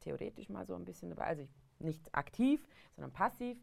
theoretisch 0.00 0.48
mal 0.48 0.66
so 0.66 0.74
ein 0.74 0.84
bisschen 0.84 1.10
dabei. 1.10 1.26
Also 1.26 1.42
ich, 1.42 1.54
nicht 1.78 2.14
aktiv, 2.14 2.66
sondern 2.94 3.12
passiv. 3.12 3.58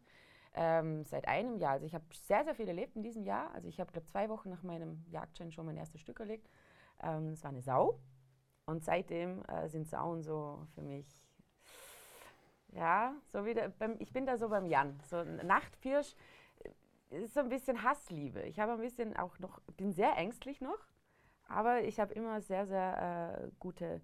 Ähm, 0.54 1.06
seit 1.06 1.28
einem 1.28 1.58
Jahr. 1.58 1.74
Also 1.74 1.86
ich 1.86 1.96
habe 1.96 2.04
sehr, 2.14 2.44
sehr 2.44 2.56
viel 2.56 2.68
erlebt 2.68 2.96
in 2.96 3.04
diesem 3.04 3.24
Jahr. 3.24 3.54
Also 3.54 3.68
ich 3.70 3.80
habe, 3.80 3.92
glaube 3.92 4.08
zwei 4.08 4.30
Wochen 4.30 4.50
nach 4.50 4.64
meinem 4.64 5.06
Jagdschein 5.10 5.52
schon 5.52 5.66
mein 5.66 5.78
erstes 5.78 6.02
Stück 6.02 6.20
erlegt. 6.20 6.50
Ähm, 7.02 7.30
es 7.30 7.44
war 7.44 7.52
eine 7.52 7.62
Sau. 7.62 8.00
Und 8.66 8.84
seitdem 8.84 9.44
äh, 9.46 9.68
sind 9.70 9.88
Sauen 9.88 10.22
so 10.22 10.68
für 10.76 10.82
mich, 10.82 11.08
ja, 12.74 13.14
so 13.28 13.46
wieder, 13.46 13.70
beim, 13.70 13.96
ich 14.00 14.14
bin 14.14 14.26
da 14.26 14.38
so 14.38 14.50
beim 14.50 14.66
Jan. 14.66 15.00
So 15.10 15.24
Nachtpirsch 15.24 16.14
äh, 16.14 16.16
ist 17.12 17.34
so 17.34 17.42
ein 17.42 17.50
bisschen 17.50 17.84
Hassliebe. 17.84 18.42
Ich 18.44 18.60
habe 18.60 18.74
ein 18.74 18.82
bisschen 18.82 19.16
auch 19.16 19.38
noch, 19.40 19.60
bin 19.78 19.92
sehr 19.92 20.18
ängstlich 20.18 20.62
noch, 20.62 20.80
aber 21.48 21.84
ich 21.84 22.00
habe 22.00 22.14
immer 22.14 22.42
sehr, 22.42 22.66
sehr 22.66 23.44
äh, 23.44 23.52
gute 23.60 24.02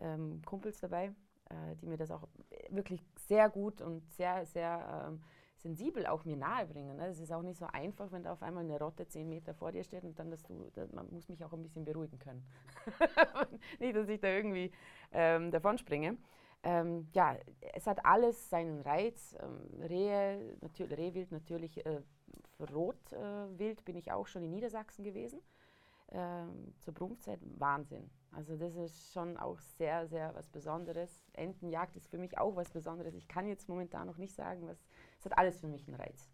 ähm, 0.00 0.42
Kumpels 0.44 0.80
dabei, 0.80 1.14
äh, 1.50 1.76
die 1.80 1.86
mir 1.86 1.96
das 1.96 2.10
auch 2.10 2.26
wirklich 2.70 3.02
sehr 3.16 3.48
gut 3.48 3.80
und 3.80 4.02
sehr, 4.12 4.44
sehr 4.46 5.08
ähm, 5.08 5.20
sensibel 5.56 6.06
auch 6.06 6.24
mir 6.24 6.36
nahebringen. 6.36 6.96
Ne? 6.96 7.06
Es 7.08 7.20
ist 7.20 7.32
auch 7.32 7.42
nicht 7.42 7.58
so 7.58 7.66
einfach, 7.66 8.10
wenn 8.12 8.22
da 8.22 8.32
auf 8.32 8.42
einmal 8.42 8.64
eine 8.64 8.78
Rotte 8.78 9.06
zehn 9.08 9.28
Meter 9.28 9.54
vor 9.54 9.72
dir 9.72 9.82
steht 9.82 10.04
und 10.04 10.18
dann, 10.18 10.30
dass 10.30 10.42
du, 10.44 10.70
dass 10.74 10.92
man 10.92 11.10
muss 11.10 11.28
mich 11.28 11.44
auch 11.44 11.52
ein 11.52 11.62
bisschen 11.62 11.84
beruhigen 11.84 12.18
können. 12.18 12.44
nicht, 13.80 13.96
dass 13.96 14.08
ich 14.08 14.20
da 14.20 14.28
irgendwie 14.28 14.70
ähm, 15.12 15.50
davon 15.50 15.78
springe. 15.78 16.16
Ähm, 16.62 17.08
ja, 17.12 17.36
es 17.74 17.86
hat 17.86 18.04
alles 18.04 18.50
seinen 18.50 18.80
Reiz. 18.80 19.36
Ähm, 19.40 19.80
Rehe, 19.80 20.56
natürlich, 20.60 20.98
Rehwild 20.98 21.32
natürlich, 21.32 21.86
äh, 21.86 22.02
Rotwild 22.60 23.80
äh, 23.80 23.82
bin 23.84 23.96
ich 23.96 24.10
auch 24.10 24.26
schon 24.26 24.42
in 24.42 24.50
Niedersachsen 24.50 25.04
gewesen. 25.04 25.40
Ähm, 26.10 26.74
zur 26.80 26.94
Brumpfzeit 26.94 27.40
Wahnsinn. 27.58 28.10
Also 28.32 28.56
das 28.56 28.74
ist 28.76 29.12
schon 29.12 29.36
auch 29.36 29.58
sehr, 29.58 30.06
sehr 30.06 30.34
was 30.34 30.48
Besonderes. 30.48 31.28
Entenjagd 31.34 31.96
ist 31.96 32.08
für 32.08 32.18
mich 32.18 32.38
auch 32.38 32.56
was 32.56 32.70
Besonderes. 32.70 33.14
Ich 33.14 33.28
kann 33.28 33.46
jetzt 33.46 33.68
momentan 33.68 34.06
noch 34.06 34.16
nicht 34.16 34.34
sagen, 34.34 34.66
was. 34.66 34.86
Es 35.18 35.26
hat 35.26 35.36
alles 35.36 35.60
für 35.60 35.68
mich 35.68 35.86
einen 35.86 35.96
Reiz. 35.96 36.30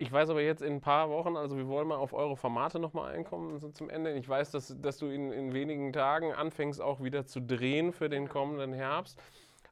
Ich 0.00 0.12
weiß 0.12 0.30
aber 0.30 0.42
jetzt 0.42 0.62
in 0.62 0.74
ein 0.74 0.80
paar 0.80 1.10
Wochen, 1.10 1.36
also 1.36 1.56
wir 1.56 1.66
wollen 1.66 1.88
mal 1.88 1.96
auf 1.96 2.12
eure 2.12 2.36
Formate 2.36 2.78
nochmal 2.78 3.16
einkommen 3.16 3.58
so 3.58 3.68
zum 3.70 3.90
Ende. 3.90 4.12
Ich 4.12 4.28
weiß, 4.28 4.52
dass, 4.52 4.80
dass 4.80 4.98
du 4.98 5.06
in, 5.06 5.32
in 5.32 5.52
wenigen 5.52 5.92
Tagen 5.92 6.32
anfängst 6.32 6.80
auch 6.80 7.02
wieder 7.02 7.26
zu 7.26 7.40
drehen 7.40 7.92
für 7.92 8.08
den 8.08 8.28
kommenden 8.28 8.72
Herbst. 8.72 9.20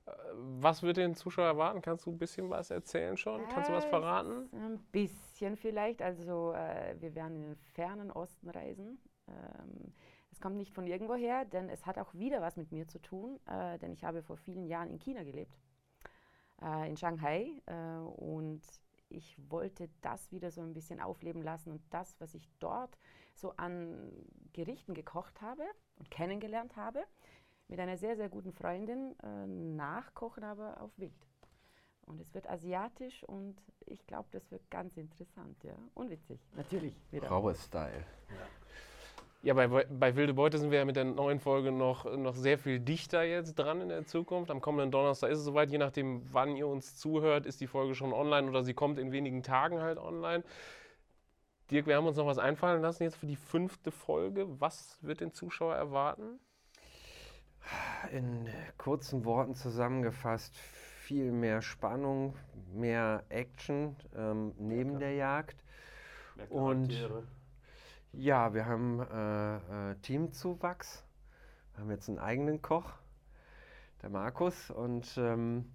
Äh, 0.05 0.11
was 0.59 0.83
wird 0.83 0.97
den 0.97 1.15
Zuschauer 1.15 1.47
erwarten? 1.47 1.81
Kannst 1.81 2.07
du 2.07 2.11
ein 2.11 2.19
bisschen 2.19 2.51
was 2.51 2.73
erzählen 2.73 3.17
schon? 3.17 3.47
Kannst 3.51 3.71
du 3.71 3.73
was 3.73 3.85
verraten? 3.85 4.49
Ein 4.53 4.81
bisschen 4.91 5.57
vielleicht. 5.57 6.03
Also 6.03 6.53
äh, 6.55 6.97
wir 6.99 7.15
werden 7.15 7.37
in 7.37 7.43
den 7.43 7.57
fernen 7.75 8.11
Osten 8.11 8.51
reisen. 8.51 8.99
Ähm, 9.29 9.93
es 10.33 10.41
kommt 10.41 10.57
nicht 10.57 10.75
von 10.75 10.89
irgendwoher, 10.89 11.45
denn 11.45 11.69
es 11.69 11.87
hat 11.87 11.99
auch 11.99 12.13
wieder 12.15 12.41
was 12.41 12.57
mit 12.57 12.73
mir 12.73 12.89
zu 12.89 12.99
tun, 13.01 13.39
äh, 13.47 13.79
denn 13.79 13.93
ich 13.93 14.03
habe 14.03 14.25
vor 14.25 14.37
vielen 14.37 14.67
Jahren 14.67 14.91
in 14.91 14.99
China 14.99 15.23
gelebt, 15.23 15.57
äh, 16.63 16.89
in 16.89 16.97
Shanghai. 16.97 17.63
Äh, 17.67 17.99
und 18.01 18.63
ich 19.09 19.37
wollte 19.51 19.89
das 20.01 20.31
wieder 20.33 20.51
so 20.51 20.61
ein 20.63 20.75
bisschen 20.75 21.01
aufleben 21.01 21.43
lassen 21.43 21.73
und 21.73 21.83
das, 21.91 22.17
was 22.21 22.35
ich 22.35 22.49
dort 22.59 22.99
so 23.35 23.53
an 23.57 24.13
Gerichten 24.53 24.95
gekocht 24.95 25.41
habe 25.41 25.65
und 25.97 26.11
kennengelernt 26.11 26.77
habe, 26.77 27.05
mit 27.69 27.81
einer 27.81 27.97
sehr, 27.97 28.17
sehr 28.17 28.29
guten 28.29 28.53
Freundin 28.53 29.15
äh, 29.23 29.47
nachkochen, 29.47 30.45
aber 30.45 30.81
auf 30.81 30.97
Wild. 30.99 31.27
Und 32.07 32.21
es 32.21 32.33
wird 32.35 32.49
asiatisch 32.49 33.25
und 33.25 33.61
ich 33.85 34.07
glaube, 34.07 34.29
das 34.31 34.51
wird 34.53 34.71
ganz 34.71 34.97
interessant, 34.97 35.63
ja. 35.65 35.77
Und 35.95 36.11
witzig, 36.11 36.41
natürlich. 36.55 36.95
Raue 37.29 37.55
Style. 37.55 38.05
Ja. 38.29 38.47
Ja, 39.47 39.55
bei, 39.55 39.69
bei 39.69 40.17
Wilde 40.17 40.35
Beute 40.35 40.59
sind 40.59 40.73
wir 40.73 40.79
ja 40.79 40.85
mit 40.85 40.97
der 40.97 41.05
neuen 41.05 41.39
Folge 41.39 41.71
noch, 41.71 42.05
noch 42.17 42.35
sehr 42.35 42.59
viel 42.59 42.81
dichter 42.81 43.23
jetzt 43.23 43.55
dran 43.55 43.81
in 43.81 43.91
der 43.91 44.05
Zukunft. 44.05 44.51
Am 44.51 44.61
kommenden 44.61 44.91
Donnerstag 44.91 45.31
ist 45.31 45.39
es 45.39 45.45
soweit. 45.45 45.71
Je 45.71 45.79
nachdem, 45.79 46.23
wann 46.33 46.57
ihr 46.57 46.67
uns 46.67 46.97
zuhört, 46.97 47.47
ist 47.47 47.61
die 47.61 47.69
Folge 47.69 47.95
schon 47.95 48.13
online 48.13 48.49
oder 48.49 48.65
sie 48.65 48.75
kommt 48.75 48.99
in 48.99 49.13
wenigen 49.13 49.45
Tagen 49.45 49.81
halt 49.81 49.99
online. 49.99 50.43
Dirk, 51.71 51.87
wir 51.87 51.95
haben 51.95 52.09
uns 52.09 52.17
noch 52.17 52.27
was 52.27 52.39
einfallen 52.39 52.83
lassen 52.83 53.05
jetzt 53.05 53.19
für 53.19 53.29
die 53.29 53.37
fünfte 53.37 53.93
Folge. 53.93 54.47
Was 54.61 54.99
wird 55.01 55.21
den 55.21 55.33
Zuschauer 55.33 55.77
erwarten? 55.77 56.41
In 58.11 58.49
kurzen 58.79 59.25
Worten 59.25 59.55
zusammengefasst, 59.55 60.57
viel 60.57 61.31
mehr 61.31 61.63
Spannung, 61.63 62.35
mehr 62.75 63.23
Action 63.29 63.95
ähm, 64.17 64.57
neben 64.59 64.99
der 64.99 65.15
Jagd. 65.15 65.63
Mehr 66.35 66.51
und 66.51 66.91
ja, 68.17 68.55
wir 68.55 68.67
haben 68.67 69.01
äh, 69.01 69.91
äh, 69.91 69.95
Teamzuwachs. 70.03 71.05
Wir 71.75 71.83
haben 71.83 71.91
jetzt 71.91 72.09
einen 72.09 72.19
eigenen 72.19 72.63
Koch, 72.63 72.93
der 74.03 74.11
Markus. 74.11 74.71
Und 74.71 75.17
ähm, 75.19 75.67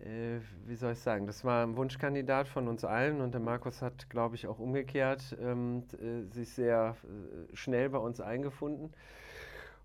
äh, 0.00 0.38
wie 0.66 0.76
soll 0.76 0.92
ich 0.92 1.00
sagen, 1.00 1.26
das 1.26 1.44
war 1.44 1.66
ein 1.66 1.76
Wunschkandidat 1.76 2.46
von 2.48 2.68
uns 2.68 2.84
allen. 2.84 3.20
Und 3.20 3.32
der 3.32 3.40
Markus 3.40 3.82
hat, 3.82 4.08
glaube 4.10 4.36
ich, 4.36 4.46
auch 4.46 4.58
umgekehrt 4.58 5.36
ähm, 5.40 5.82
äh, 6.00 6.32
sich 6.32 6.52
sehr 6.52 6.96
äh, 7.04 7.56
schnell 7.56 7.90
bei 7.90 7.98
uns 7.98 8.20
eingefunden. 8.20 8.92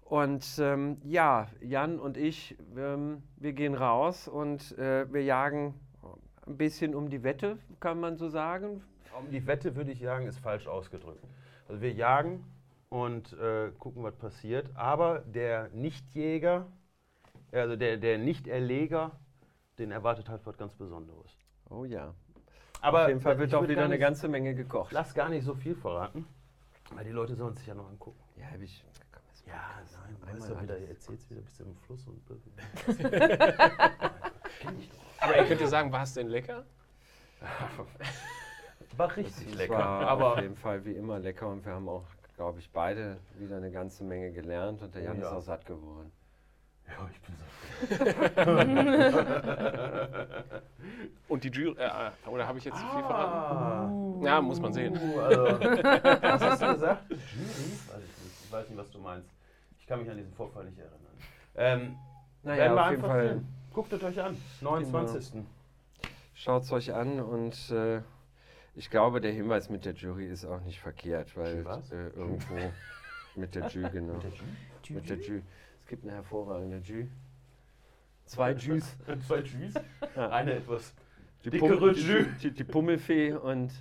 Und 0.03 0.45
ähm, 0.59 0.97
ja, 1.03 1.47
Jan 1.61 1.99
und 1.99 2.17
ich, 2.17 2.57
ähm, 2.77 3.23
wir 3.37 3.53
gehen 3.53 3.73
raus 3.73 4.27
und 4.27 4.77
äh, 4.77 5.11
wir 5.11 5.23
jagen 5.23 5.73
ein 6.45 6.57
bisschen 6.57 6.93
um 6.93 7.09
die 7.09 7.23
Wette, 7.23 7.57
kann 7.79 7.99
man 7.99 8.17
so 8.17 8.27
sagen. 8.27 8.83
Um 9.17 9.31
die 9.31 9.47
Wette 9.47 9.75
würde 9.75 9.91
ich 9.91 10.01
sagen, 10.01 10.27
ist 10.27 10.39
falsch 10.39 10.67
ausgedrückt. 10.67 11.23
Also 11.71 11.81
wir 11.84 11.93
jagen 11.93 12.43
und 12.89 13.31
äh, 13.31 13.71
gucken, 13.79 14.03
was 14.03 14.17
passiert. 14.17 14.69
Aber 14.75 15.19
der 15.19 15.69
Nichtjäger, 15.69 16.67
also 17.53 17.77
der, 17.77 17.95
der 17.95 18.17
Nichterleger, 18.17 19.12
den 19.79 19.91
erwartet 19.91 20.27
halt 20.27 20.45
was 20.45 20.57
ganz 20.57 20.75
Besonderes. 20.75 21.31
Oh 21.69 21.86
ja. 21.86 22.13
Aber 22.81 23.03
Auf 23.03 23.07
jeden 23.07 23.21
Fall 23.21 23.39
wird 23.39 23.51
ich 23.51 23.55
auch 23.55 23.62
würd 23.62 23.69
wieder 23.69 23.86
eine 23.86 23.97
ganze 23.97 24.27
Menge 24.27 24.53
gekocht. 24.53 24.91
Lass 24.91 25.13
gar 25.13 25.29
nicht 25.29 25.45
so 25.45 25.55
viel 25.55 25.73
verraten, 25.73 26.27
weil 26.93 27.05
die 27.05 27.12
Leute 27.12 27.36
sollen 27.36 27.53
es 27.53 27.60
sich 27.60 27.67
ja 27.67 27.73
noch 27.73 27.88
angucken. 27.88 28.19
Ja, 28.36 28.47
hab 28.47 28.60
ich. 28.60 28.84
komm, 29.10 29.21
jetzt 29.29 29.47
Ja, 29.47 29.53
nein, 29.93 30.17
einmal 30.23 30.41
weißt 30.41 30.49
du 30.49 30.62
wieder, 30.62 30.77
ihr 30.77 30.89
erzählt 30.89 31.29
wieder, 31.29 31.39
bist 31.39 31.57
du 31.57 31.63
im 31.63 31.77
Fluss 31.77 32.05
und. 32.05 32.21
Aber 35.21 35.38
ihr 35.38 35.45
könnt 35.45 35.62
ja 35.62 35.67
sagen, 35.67 35.89
war 35.89 36.03
es 36.03 36.15
denn 36.15 36.27
lecker? 36.27 36.65
War 38.97 39.15
richtig 39.15 39.47
Es 39.47 39.55
lecker. 39.55 39.77
war 39.77 40.07
aber 40.07 40.33
auf 40.33 40.41
jeden 40.41 40.55
Fall 40.57 40.83
wie 40.85 40.93
immer 40.93 41.19
lecker 41.19 41.47
und 41.47 41.65
wir 41.65 41.73
haben 41.73 41.87
auch, 41.89 42.05
glaube 42.35 42.59
ich, 42.59 42.69
beide 42.71 43.17
wieder 43.37 43.57
eine 43.57 43.71
ganze 43.71 44.03
Menge 44.03 44.31
gelernt 44.31 44.81
und 44.81 44.93
der 44.95 45.03
Jan 45.03 45.17
ist 45.17 45.23
ja. 45.23 45.31
auch 45.31 45.41
satt 45.41 45.65
geworden. 45.65 46.11
ja, 46.87 47.09
ich 47.11 47.21
bin 47.21 47.35
Und 51.27 51.43
die 51.43 51.49
Jury, 51.49 51.75
äh, 51.79 52.11
oder 52.29 52.47
habe 52.47 52.57
ich 52.59 52.65
jetzt 52.65 52.77
zu 52.77 52.83
viel 52.85 53.01
verraten? 53.01 54.21
Ah. 54.21 54.25
Ja, 54.25 54.41
muss 54.41 54.59
man 54.59 54.73
sehen. 54.73 54.95
Uh, 54.97 55.19
also, 55.19 55.43
was 55.43 56.41
hast 56.41 56.61
du 56.61 56.73
gesagt? 56.73 57.09
Jury? 57.09 57.21
Weiß 57.87 58.03
ich. 58.03 58.45
Ich 58.45 58.51
weiß 58.51 58.69
nicht, 58.69 58.77
was 58.77 58.91
du 58.91 58.99
meinst. 58.99 59.29
Ich 59.79 59.87
kann 59.87 59.99
mich 59.99 60.09
an 60.09 60.17
diesen 60.17 60.33
Vorfall 60.33 60.65
nicht 60.65 60.77
erinnern. 60.77 60.99
Ähm, 61.55 61.95
Naja, 62.43 62.75
auf 62.75 62.91
jeden 62.91 63.01
Fall 63.01 63.27
sehen. 63.29 63.47
Guckt 63.73 63.93
es 63.93 64.03
euch 64.03 64.21
an. 64.21 64.37
29. 64.59 65.43
schaut 66.33 66.63
es 66.63 66.71
euch 66.71 66.93
an 66.93 67.19
und 67.21 67.71
äh, 67.71 68.01
ich 68.75 68.89
glaube, 68.89 69.21
der 69.21 69.31
Hinweis 69.31 69.69
mit 69.69 69.86
der 69.86 69.93
Jury 69.93 70.27
ist 70.27 70.45
auch 70.45 70.62
nicht 70.62 70.79
verkehrt, 70.79 71.36
weil 71.38 71.63
Was? 71.65 71.91
äh, 71.91 72.07
irgendwo 72.15 72.55
mit 73.36 73.53
der 73.55 73.67
Jury, 73.67 73.89
genau. 73.91 74.19
Mit 74.89 75.10
der 75.10 75.17
Jury. 75.17 75.41
Es 75.79 75.88
gibt 75.88 76.03
eine 76.03 76.13
hervorragende 76.13 76.77
Jury. 76.77 77.10
Zwei 78.25 78.51
Jus. 78.53 78.95
Zwei 79.27 79.39
Jus? 79.39 79.73
Ja. 80.15 80.29
Eine 80.29 80.53
etwas. 80.53 80.93
Die, 81.43 81.49
Dickere 81.49 81.77
Pummel- 81.77 81.97
Jus. 81.97 82.27
die, 82.41 82.51
die, 82.51 82.63
Pummelfee 82.63 83.34
und 83.34 83.71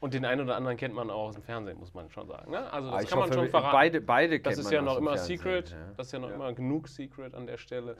Und 0.00 0.14
den 0.14 0.24
einen 0.24 0.42
oder 0.42 0.56
anderen 0.56 0.76
kennt 0.76 0.94
man 0.94 1.10
auch 1.10 1.28
aus 1.28 1.34
dem 1.34 1.42
Fernsehen, 1.42 1.76
muss 1.78 1.92
man 1.92 2.08
schon 2.10 2.26
sagen. 2.28 2.52
Ne? 2.52 2.72
Also 2.72 2.90
das 2.90 3.04
Ah, 3.04 3.08
kann 3.08 3.18
man 3.18 3.26
hoffe, 3.28 3.34
schon 3.34 3.44
wir- 3.46 3.50
verraten. 3.50 3.72
Beide, 3.72 4.00
beide 4.00 4.40
Das 4.40 4.56
ist 4.56 4.64
man 4.66 4.72
ja 4.74 4.82
noch 4.82 4.96
immer 4.96 5.14
Fernsehen, 5.16 5.38
Secret. 5.38 5.70
ja. 5.70 5.76
Das 5.96 6.06
ist 6.06 6.12
ja 6.12 6.18
noch 6.20 6.28
Ja. 6.30 6.34
immer 6.36 6.52
genug 6.54 6.88
Secret 6.88 7.34
an 7.34 7.46
der 7.46 7.58
Stelle. 7.58 7.96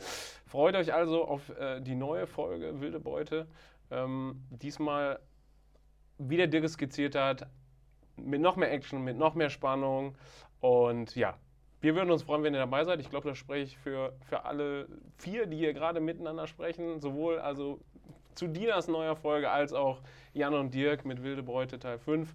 Freut 0.47 0.77
euch 0.77 0.95
also 0.95 1.25
auf 1.27 1.51
äh, 1.59 1.81
die 1.81 1.97
neue 1.97 2.27
Folge 2.27 2.81
Wilde 2.81 3.01
Beute. 3.01 3.47
Ähm, 3.91 4.41
diesmal, 4.51 5.19
wie 6.19 6.37
der 6.37 6.47
Dirk 6.47 6.65
es 6.65 6.73
skizziert 6.75 7.15
hat, 7.15 7.47
mit 8.17 8.41
noch 8.41 8.57
mehr 8.57 8.73
Action, 8.73 9.03
mit 9.03 9.17
noch 9.17 9.35
mehr 9.35 9.51
Spannung. 9.51 10.17
Und 10.61 11.15
ja, 11.15 11.39
wir 11.81 11.95
würden 11.95 12.11
uns 12.11 12.23
freuen, 12.23 12.43
wenn 12.43 12.55
ihr 12.55 12.61
dabei 12.61 12.85
seid. 12.85 13.01
Ich 13.01 13.11
glaube, 13.11 13.29
das 13.29 13.39
spreche 13.39 13.65
ich 13.65 13.79
für, 13.79 14.13
für 14.29 14.45
alle 14.45 14.89
vier, 15.17 15.47
die 15.47 15.57
hier 15.57 15.73
gerade 15.73 16.01
miteinander 16.01 16.47
sprechen. 16.47 17.01
Sowohl 17.01 17.39
also 17.39 17.81
zu 18.35 18.49
Dinas 18.49 18.89
neuer 18.89 19.17
Folge 19.17 19.51
als 19.51 19.73
auch 19.73 20.01
Jan 20.33 20.55
und 20.55 20.75
Dirk 20.75 21.05
mit 21.05 21.23
Wilde 21.23 21.43
Beute 21.43 21.79
Teil 21.79 21.99
5. 21.99 22.35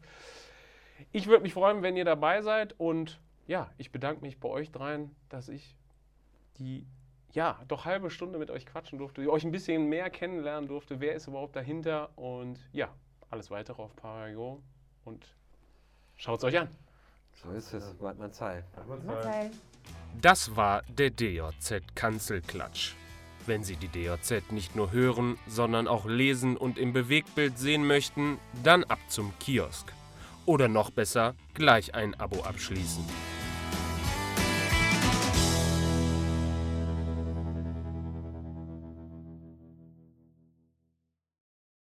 Ich 1.12 1.28
würde 1.28 1.44
mich 1.44 1.54
freuen, 1.54 1.82
wenn 1.82 1.98
ihr 1.98 2.06
dabei 2.06 2.42
seid 2.42 2.74
und 2.80 3.20
ja, 3.46 3.70
ich 3.78 3.92
bedanke 3.92 4.22
mich 4.22 4.40
bei 4.40 4.48
euch 4.48 4.72
dreien, 4.72 5.14
dass 5.30 5.50
ich 5.50 5.76
die 6.58 6.86
ja, 7.34 7.60
doch 7.68 7.86
halbe 7.86 8.10
Stunde 8.10 8.38
mit 8.38 8.52
euch 8.52 8.66
quatschen 8.66 9.00
durfte, 9.00 9.30
euch 9.30 9.44
ein 9.44 9.52
bisschen 9.52 9.90
mehr 9.90 10.10
kennenlernen 10.10 10.68
durfte, 10.68 11.00
wer 11.00 11.16
ist 11.16 11.28
überhaupt 11.28 11.56
dahinter 11.56 12.10
und 12.16 12.60
ja, 12.72 12.94
alles 13.34 13.50
weitere 13.50 13.82
auf 13.82 13.96
Parago 13.96 14.62
und 15.06 15.26
schaut 16.16 16.38
es 16.38 16.44
euch 16.46 16.60
an. 16.60 16.70
So 17.42 17.50
ist 17.52 17.74
es. 17.74 18.00
Wart 18.00 18.20
mal 18.20 18.32
Zeit. 18.32 18.64
Das 20.22 20.56
war 20.56 20.84
der 20.88 21.10
DJZ 21.10 21.96
Kanzelklatsch. 21.96 22.94
Wenn 23.48 23.64
Sie 23.64 23.76
die 23.76 23.88
DJZ 23.88 24.52
nicht 24.52 24.76
nur 24.76 24.92
hören, 24.92 25.38
sondern 25.48 25.88
auch 25.88 26.06
lesen 26.06 26.56
und 26.56 26.78
im 26.78 26.94
Bewegtbild 26.94 27.58
sehen 27.58 27.86
möchten, 27.88 28.38
dann 28.64 28.84
ab 28.84 29.00
zum 29.08 29.34
Kiosk. 29.40 29.92
Oder 30.46 30.68
noch 30.68 30.92
besser, 30.92 31.34
gleich 31.56 31.96
ein 31.96 32.14
Abo 32.20 32.44
abschließen. 32.44 33.04